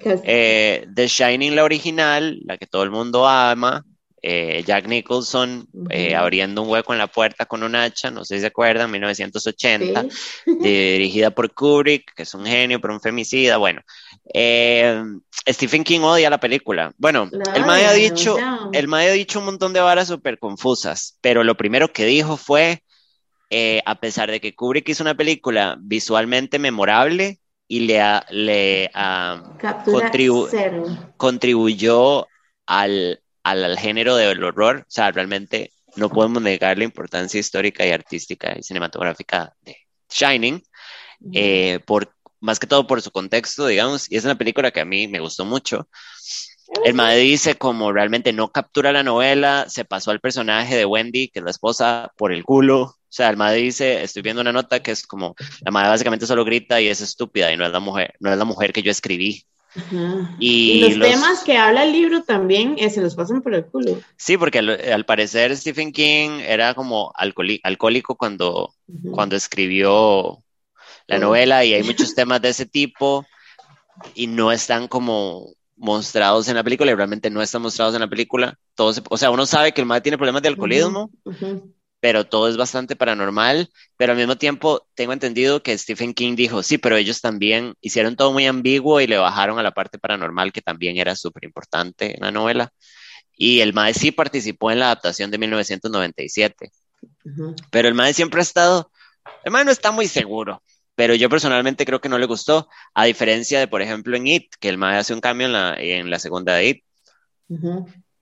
[0.01, 3.85] es- Eh, The Shining, la original, la que todo el mundo ama,
[4.23, 8.37] eh, Jack Nicholson eh, abriendo un hueco en la puerta con un hacha, no sé
[8.37, 10.05] si se acuerdan, 1980,
[10.45, 10.57] sí.
[10.61, 13.57] dirigida por Kubrick, que es un genio, pero un femicida.
[13.57, 13.81] Bueno,
[14.35, 15.03] eh,
[15.49, 16.93] Stephen King odia la película.
[16.99, 17.29] Bueno,
[17.67, 18.59] Mae ha odia, dicho, ya.
[18.73, 22.37] el Mae ha dicho un montón de varas súper confusas, pero lo primero que dijo
[22.37, 22.83] fue,
[23.85, 28.01] a pesar de que Kubrick hizo una película visualmente memorable y le,
[28.31, 30.85] le ah, Captura contribu- cero.
[31.17, 32.27] contribuyó
[32.67, 37.87] al, al, al género del horror, o sea, realmente no podemos negar la importancia histórica
[37.87, 39.77] y artística y cinematográfica de
[40.09, 40.63] Shining,
[41.33, 44.85] eh, por, más que todo por su contexto, digamos, y es una película que a
[44.85, 45.89] mí me gustó mucho.
[46.85, 51.29] El Mae dice como realmente no captura la novela, se pasó al personaje de Wendy,
[51.29, 52.83] que es la esposa, por el culo.
[52.83, 56.27] O sea, el Mae dice, estoy viendo una nota que es como, la Mae básicamente
[56.27, 58.83] solo grita y es estúpida y no es la mujer, no es la mujer que
[58.83, 59.45] yo escribí.
[59.75, 60.37] Ajá.
[60.39, 63.55] Y, Y los, los- temas que habla el libro también eh, se los pasan por
[63.55, 64.01] el culo.
[64.17, 68.75] Sí, porque al, al parecer Stephen King era como alcohólico cuando,
[69.11, 70.43] cuando escribió
[71.07, 73.27] la novela y hay muchos temas de ese tipo
[74.15, 75.47] y no están como
[75.77, 78.59] mostrados en la película y realmente no están mostrados en la película.
[78.75, 81.11] Todo se- o sea, uno sabe que el mal tiene problemas de alcoholismo.
[82.01, 86.63] Pero todo es bastante paranormal, pero al mismo tiempo tengo entendido que Stephen King dijo,
[86.63, 90.53] sí, pero ellos también hicieron todo muy ambiguo y le bajaron a la parte paranormal
[90.53, 92.73] que también era súper importante en la novela.
[93.37, 96.71] Y el Mae sí participó en la adaptación de 1997,
[97.25, 97.55] Ujú.
[97.71, 98.91] pero el Mae siempre ha estado,
[99.45, 100.63] el Mae no está muy seguro,
[100.95, 104.55] pero yo personalmente creo que no le gustó, a diferencia de, por ejemplo, en It,
[104.59, 106.85] que el Mae hace un cambio en la, en la segunda de It.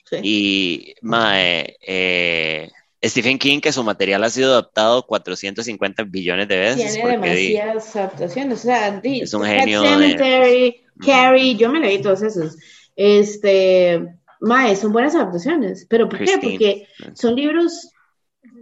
[0.04, 0.16] Sí.
[0.22, 2.70] y Mae, eh,
[3.04, 7.96] Stephen King, que su material ha sido adaptado 450 billones de veces, Tiene di- demasiadas
[7.96, 8.58] adaptaciones.
[8.58, 11.06] O sea, di- Es un genio de- Sematary, Ujú.
[11.06, 12.56] Carrie, yo me leí todos esos.
[12.96, 14.04] Este,
[14.40, 15.86] mae, son buenas adaptaciones.
[15.88, 16.24] ¿Pero por qué?
[16.24, 16.52] Christine.
[16.52, 17.88] Porque son libros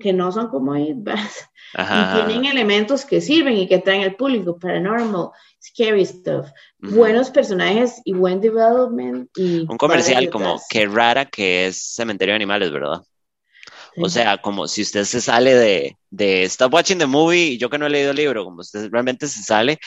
[0.01, 0.74] que no son como.
[1.74, 5.30] Ajá, y tienen elementos que sirven y que traen al público, paranormal,
[5.62, 6.47] scary stuff,
[6.78, 9.28] buenos personajes y buen development.
[9.37, 13.01] Y Un comercial como qué rara que es Cementerio de Animales, ¿verdad?
[14.01, 17.70] O sea, como si usted se sale de, de Stop Watching the Movie, y yo
[17.70, 19.78] que no he leído el libro, como usted realmente se sale,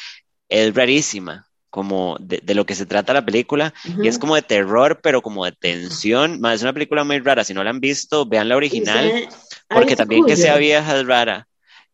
[0.50, 4.04] es rarísima, como de, de lo que se trata la película, Ujú.
[4.04, 6.40] y es como de terror, pero como de tensión.
[6.42, 9.30] Ma, es una película muy rara, si no la han visto, vean la original,
[9.72, 11.48] porque también que sea vieja es rara.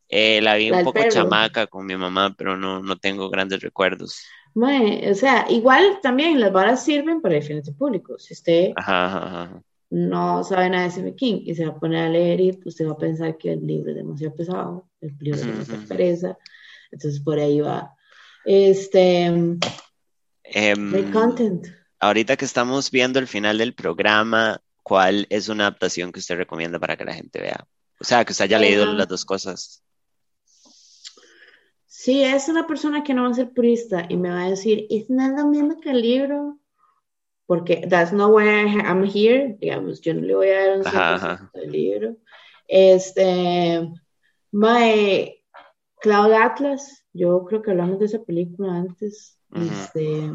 [0.09, 1.13] Eh, la vi La un poco perro.
[1.13, 4.15] chamaca con mi mamá, pero no, no tengo grandes recuerdos.
[4.53, 8.23] Mae, o sea, igual también las varas sirven para diferentes públicos.
[8.23, 9.61] Si usted Ajá, ajá, ajá.
[9.97, 12.85] No sabe nada de Stephen King y se va a poner a leer y usted
[12.85, 16.37] va a pensar que el libro es demasiado pesado, el libro es demasiado pereza.
[16.91, 17.95] Entonces por ahí va.
[18.43, 19.25] Este,
[20.43, 21.65] Em, great content.
[21.99, 26.77] ahorita que estamos viendo el final del programa, ¿cuál es una adaptación que usted recomienda
[26.77, 27.65] para que la gente vea?
[27.99, 28.93] O sea, que usted haya leído Ah.
[28.93, 29.81] las dos cosas.
[31.87, 34.85] Si es una persona que no va a ser purista y me va a decir,
[34.89, 36.59] es nada lo mismo que el libro,
[37.47, 40.87] porque that's not why I- I'm here, digamos, yo no le voy a dar un
[40.87, 41.51] Ajá, 100% ajá.
[41.53, 42.17] del libro.
[42.67, 43.87] Este,
[44.51, 45.43] Mae,
[46.01, 49.37] Cloud Atlas, yo creo que hablamos de esa película antes.
[49.53, 50.31] este,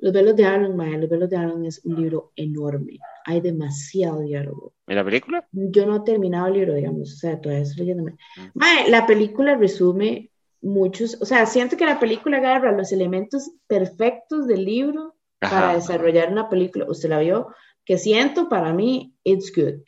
[0.00, 2.98] Los velos de Aaron, Mae, Los velos de Aaron es un libro enorme.
[3.24, 4.72] Hay demasiado diálogo.
[4.86, 5.46] ¿En la película?
[5.52, 8.16] Yo no he terminado el libro, digamos, o sea, todavía estoy leyéndome.
[8.54, 10.30] Mae, la película resume
[10.62, 16.30] muchos, o sea, siento que la película agarra los elementos perfectos del libro para desarrollar
[16.30, 16.86] una película.
[16.88, 17.48] ¿Usted la vio?
[17.84, 19.82] Que siento para mí, it's good.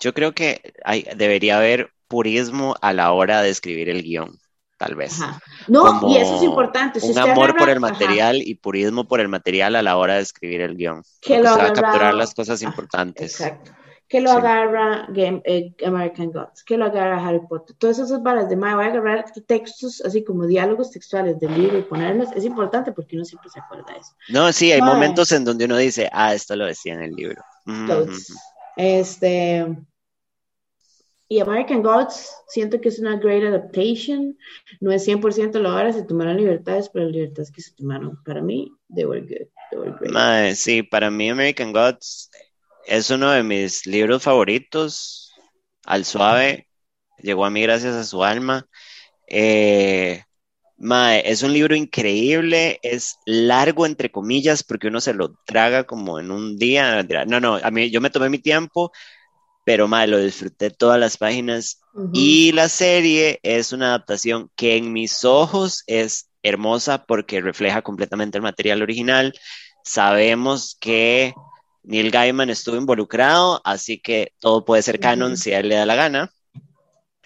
[0.00, 4.38] Yo creo que hay, debería haber purismo a la hora de escribir el guion,
[4.78, 5.18] tal vez.
[5.68, 7.00] No, y eso es importante.
[7.02, 10.60] un amor por el material y purismo por el material a la hora de escribir
[10.60, 11.02] el guion.
[11.20, 13.40] Que lo va a capturar las cosas importantes.
[13.40, 13.72] Exacto
[14.08, 17.74] que lo agarra Game, eh, American Gods, que lo agarra Harry Potter.
[17.76, 21.82] Todas esas balas de voy a agarrar textos, así como diálogos textuales del libro y
[21.82, 24.12] ponerlos, es importante porque uno siempre se acuerda de eso.
[24.28, 27.42] No, sí, hay momentos en donde uno dice, ah, esto lo decía en el libro.
[28.76, 29.66] Este.
[31.28, 34.38] Y American Gods, siento que es una great adaptation.
[34.80, 38.40] No es 100% lo ahora, se tomaron libertades, pero las libertades que se tomaron, para
[38.40, 39.48] mí, they were good.
[39.72, 40.54] They were great.
[40.54, 42.30] sí, para mí American Gods
[42.86, 45.32] es uno de mis libros favoritos.
[45.84, 46.68] Al suave,
[47.18, 48.66] llegó a mí gracias a su alma.
[49.28, 50.22] Eh,
[51.24, 56.30] es un libro increíble, es largo entre comillas porque uno se lo traga como en
[56.30, 57.02] un día.
[57.26, 58.92] No, no, a mí yo me tomé mi tiempo,
[59.64, 61.80] pero mae, lo disfruté todas las páginas.
[62.12, 68.38] Y la serie es una adaptación que en mis ojos es hermosa porque refleja completamente
[68.38, 69.32] el material original.
[69.82, 71.32] Sabemos que
[71.86, 75.86] Neil Gaiman estuvo involucrado, así que todo puede ser canon si a él le da
[75.86, 76.32] la gana.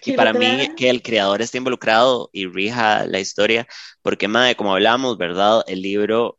[0.03, 3.67] y para mí, que el creador esté involucrado y rija la historia,
[4.01, 5.63] porque, madre, como hablamos, ¿verdad?
[5.67, 6.37] El libro,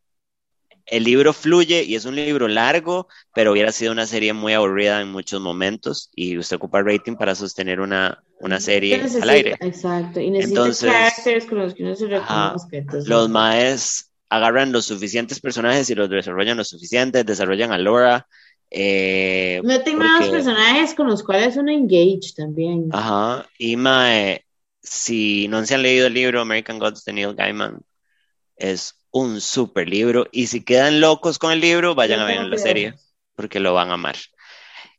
[0.85, 5.01] el libro fluye y es un libro largo, pero hubiera sido una serie muy aburrida
[5.01, 9.57] en muchos momentos y usted ocupa rating para sostener una, una serie al aire.
[9.59, 10.93] Exacto, y entonces,
[11.49, 12.07] con los que uno se
[13.05, 18.27] Los maes agarran los suficientes personajes y los desarrollan lo suficiente, desarrollan a Laura.
[18.71, 22.89] Eh, Meten más personajes con los cuales uno engage también.
[22.91, 24.43] Ajá, y mae,
[24.81, 27.81] si no se han leído el libro American Gods de Neil Gaiman,
[28.55, 30.25] es un super libro.
[30.31, 32.95] Y si quedan locos con el libro, vayan a ver la serie,
[33.35, 34.15] porque lo van a amar.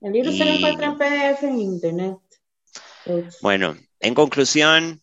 [0.01, 2.19] El libro se lo encuentra en PDF en internet.
[3.43, 5.03] Bueno, en conclusión,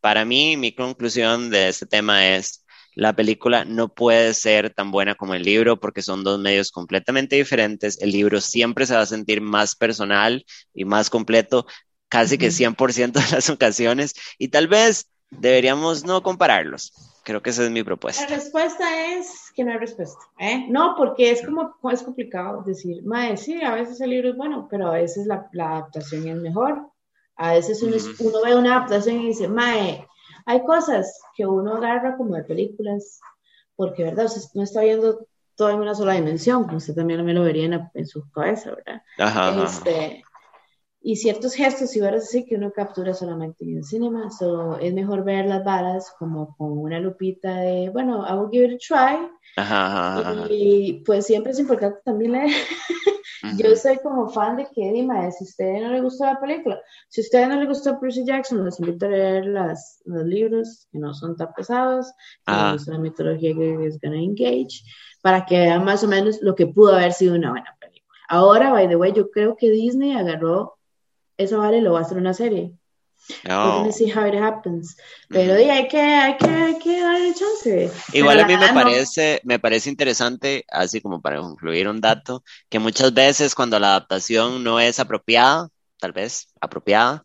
[0.00, 2.64] para mí, mi conclusión de este tema es
[2.98, 7.36] la película no puede ser tan buena como el libro porque son dos medios completamente
[7.36, 7.96] diferentes.
[8.02, 10.44] El libro siempre se va a sentir más personal
[10.74, 11.64] y más completo,
[12.08, 16.92] casi que 100% de las ocasiones, y tal vez deberíamos no compararlos.
[17.22, 18.28] Creo que esa es mi propuesta.
[18.28, 20.18] La respuesta es que no hay respuesta.
[20.40, 20.66] ¿eh?
[20.68, 24.66] No, porque es como es complicado decir, mae, sí, a veces el libro es bueno,
[24.68, 26.90] pero a veces la, adaptación es mejor.
[27.36, 30.04] A veces uno, uno ve una adaptación y dice, mae,
[30.48, 33.20] hay cosas que uno agarra como de películas,
[33.76, 34.30] porque, ¿verdad?
[34.54, 35.26] No está viendo
[35.56, 39.02] todo en una sola dimensión, como usted también me lo vería en, su cabeza, ¿verdad?
[39.18, 40.24] Ajá, este,
[41.00, 44.92] y ciertos gestos y veras así que uno captura solamente en el cinema, so, es
[44.92, 48.78] mejor ver las balas como con una lupita de, bueno, I will give it a
[48.78, 49.30] try.
[49.56, 52.50] Ajá, y pues siempre es importante también leer.
[53.56, 56.80] Yo soy como fan de que, dime, si a usted no le gustó la película,
[57.08, 60.88] si a usted no le gustó Percy Jackson, les invito a leer las, los libros
[60.90, 62.06] que no son tan pesados,
[62.44, 62.76] que ah.
[62.86, 64.82] la mitología que es gonna engage,
[65.22, 68.18] para que vean más o menos lo que pudo haber sido una buena película.
[68.28, 70.77] Ahora, by the way, yo creo que Disney agarró
[71.38, 72.74] eso vale, lo va a hacer una serie.
[73.44, 73.82] No.
[73.82, 73.92] Oh.
[73.92, 74.96] see how it happens.
[75.28, 77.90] Pero hay, que, hay, que, hay que darle chance.
[78.12, 82.78] Igual a mí me parece, me parece interesante, así como para concluir un dato, que
[82.78, 85.68] muchas veces cuando la adaptación no es apropiada,
[85.98, 87.24] tal vez apropiada,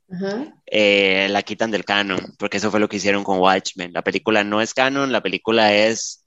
[0.66, 3.94] eh, la quitan del canon, porque eso fue lo que hicieron con Watchmen.
[3.94, 6.26] La película no es canon, la película es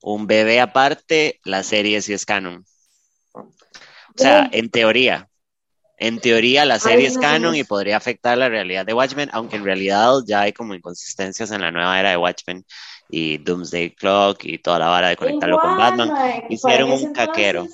[0.00, 2.64] un bebé aparte, la serie sí es canon.
[3.34, 5.27] O sea, en teoría,
[5.98, 9.64] en teoría, la serie es canon y podría afectar la realidad de Watchmen, aunque en
[9.64, 12.64] realidad ya hay como inconsistencias en la nueva era de Watchmen
[13.10, 16.12] y Doomsday Clock y toda la vara de conectarlo con Batman.
[16.48, 17.66] Hicieron un caquero.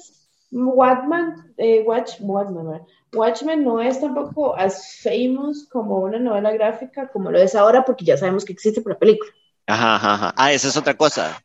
[0.50, 2.80] Watchmen, eh, Watch, Watchmen,
[3.12, 8.04] Watchmen no es tampoco as famous como una novela gráfica como lo es ahora porque
[8.04, 9.30] ya sabemos que existe por la película.
[9.66, 10.34] Ajá, ajá, ajá.
[10.36, 11.42] Ah, esa es otra cosa.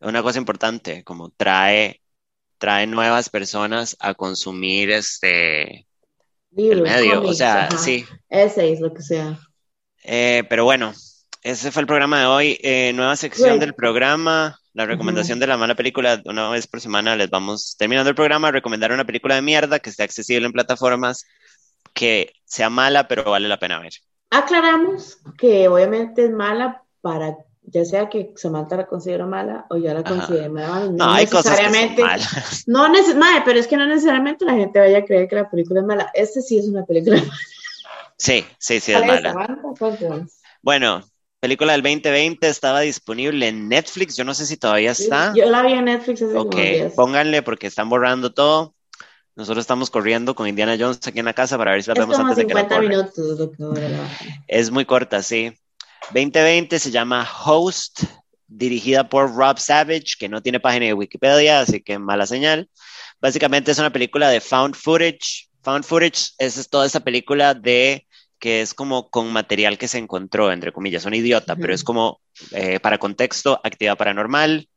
[0.00, 2.00] Una cosa importante, como trae,
[2.58, 5.86] trae nuevas personas a consumir este
[6.56, 8.04] el medio, o sea, sí.
[8.28, 9.38] Ese es lo que sea.
[10.02, 10.92] Eh, pero bueno,
[11.42, 12.58] ese fue el programa de hoy.
[12.62, 16.22] Eh, nueva sección del programa, la recomendación de la mala película.
[16.24, 19.78] Una vez por semana les vamos, terminando el programa, a recomendar una película de mierda
[19.78, 21.24] que esté accesible en plataformas
[21.92, 23.92] que sea mala, pero vale la pena ver.
[24.30, 27.36] Aclaramos que obviamente es mala para
[27.66, 30.90] ya sea que Samantha la considera mala o ya la considera mala.
[30.90, 32.86] No, hay necesariamente, cosas que No,
[33.44, 36.10] pero es que no necesariamente la gente vaya a creer que la película es mala.
[36.14, 37.32] Este sí es una película mala.
[38.16, 39.58] Sí, sí, sí es mala.
[40.62, 41.02] Bueno,
[41.40, 44.16] película del 2020 estaba disponible en Netflix.
[44.16, 45.32] Yo no sé si todavía está.
[45.34, 46.56] Yo la vi en Netflix hace Ok,
[46.94, 48.74] pónganle porque están borrando todo.
[49.36, 52.18] Nosotros estamos corriendo con Indiana Jones aquí en la casa para ver si la vemos
[52.18, 53.50] antes de que la minutos.
[54.46, 55.52] Es muy corta, sí.
[56.12, 58.04] 2020 se llama Host,
[58.46, 62.68] dirigida por Rob Savage, que no tiene página de Wikipedia, así que mala señal.
[63.20, 65.48] Básicamente es una película de found footage.
[65.62, 68.06] Found footage es toda esa película de
[68.38, 72.20] que es como con material que se encontró, entre comillas, un idiota, pero es como,
[72.50, 74.68] eh, para contexto, actividad paranormal.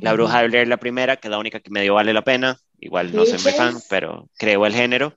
[0.00, 2.58] La bruja de Blair, la primera, que es la única que medio vale la pena.
[2.80, 5.16] Igual no soy muy fan, pero creo el género.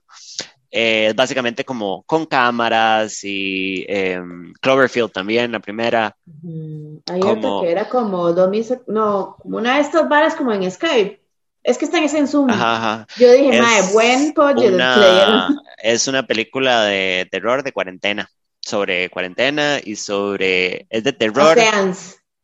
[0.70, 6.14] Eh, es básicamente como con cámaras y em, Cloverfield también, la primera.
[7.10, 7.62] Hay como...
[7.62, 8.30] que era como,
[8.86, 11.20] no, como una de estas varas como en Skype.
[11.62, 12.48] Es que están en Zoom.
[13.16, 15.48] Yo dije, mae, buen pollo una,
[15.82, 21.58] Es una película de terror de cuarentena, sobre cuarentena y sobre, es de terror.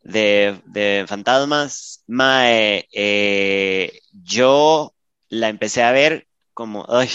[0.02, 2.02] De, de, fantasmas.
[2.06, 4.92] Mae, eh, yo
[5.30, 7.08] la empecé a ver como, ay,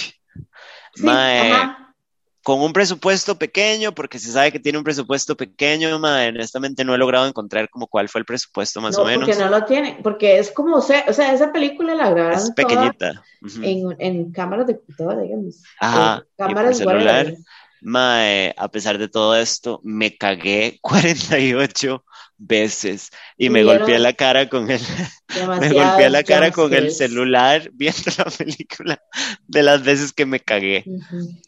[2.43, 6.97] con un presupuesto pequeño, porque se sabe que tiene un presupuesto pequeño, honestamente no he
[6.97, 9.27] logrado encontrar como cuál fue el presupuesto más o menos.
[9.27, 13.23] Porque no lo tiene, porque es como, o sea, esa película la grabaron es pequeñita.
[13.61, 15.63] en, cámaras de computadora, digamos.
[15.79, 17.35] Ajá, cámaras celular.
[17.81, 22.03] Mae, a pesar de todo esto, me cagué 48
[22.39, 24.79] veces y me golpeé la cara con el
[25.59, 29.01] me golpeé la cara con el celular viendo la película
[29.47, 30.85] de las veces que me cagué.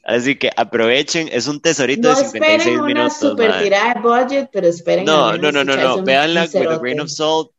[0.03, 3.17] Así que aprovechen, es un tesorito de 56 una minutos.
[3.19, 7.09] super tirada budget, pero esperen No, no, no, no, no, veanla with a grain of
[7.09, 7.51] salt.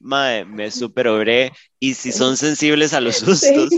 [0.00, 3.70] Mae, me super obré y si son sensibles a los sustos,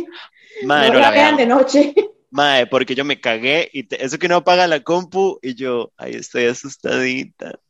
[0.64, 1.94] mae, no, la vean de noche.
[2.34, 6.14] Mae, porque yo me cagué y eso que no apaga la compu y yo, ahí
[6.14, 7.60] estoy asustadita.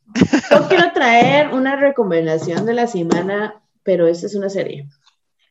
[0.49, 4.89] Yo quiero traer una recomendación de la semana, pero esta es una serie.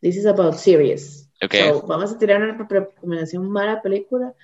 [0.00, 1.30] This is about series.
[1.40, 1.70] Okay.
[1.86, 4.34] vamos a tirar una recomendación mala película.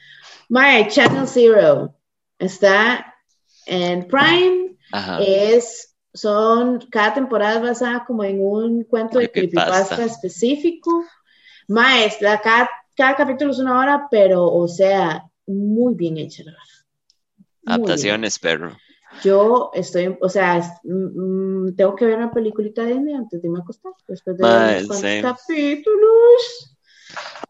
[0.48, 1.92] Mae, Channel Zero
[2.38, 3.12] está
[3.66, 4.76] en Prime.
[5.18, 11.04] Es, son, cada temporada es basada como en un cuento de creepypasta específico.
[11.66, 16.52] Mae, la, cada cada capítulo es una hora, pero, o sea, muy bien hecha, la
[16.52, 16.64] verdad.
[17.66, 18.76] Adaptaciones, perro.
[19.22, 23.48] Yo estoy, o sea, mm, mm, tengo que ver una peliculita de Disney antes de
[23.48, 26.76] irme a acostar, después de ver capítulos.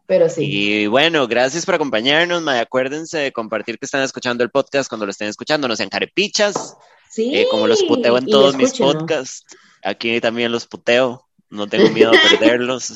[0.07, 0.45] Pero sí.
[0.45, 2.59] Y bueno, gracias por acompañarnos, Mae.
[2.59, 6.75] Acuérdense de compartir que están escuchando el podcast cuando lo estén escuchando, no sean carepichas.
[7.09, 7.35] Sí.
[7.35, 9.45] Eh, como los puteo en todos mis podcasts.
[9.83, 11.27] Aquí también los puteo.
[11.51, 12.93] No tengo miedo a perderlos.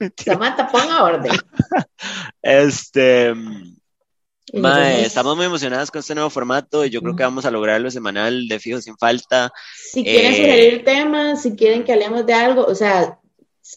[0.24, 1.32] Samantha, ponga orden.
[2.42, 3.34] Este.
[4.54, 7.88] Mae, estamos muy emocionadas con este nuevo formato y yo creo que vamos a lograrlo
[7.90, 9.52] semanal de fijo sin falta.
[9.92, 13.20] Si quieren eh, sugerir temas, si quieren que hablemos de algo, o sea,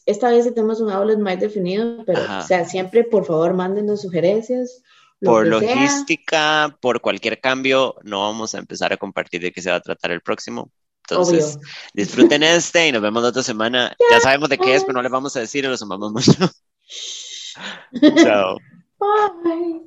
[0.07, 4.81] esta vez tenemos un outlet más definido, pero o sea, siempre por favor mándenos sugerencias.
[5.21, 9.75] por logística, por cualquier cambio, no vamos a empezar a compartir de qué se va
[9.75, 10.71] a tratar el próximo.
[11.09, 11.59] Entonces,
[11.93, 13.95] disfruten este y nos vemos la otra semana.
[14.11, 16.31] Ya sabemos de qué es, pero no les vamos a decir y los amamos mucho.
[18.23, 18.57] Chao.
[19.43, 19.81] Bye.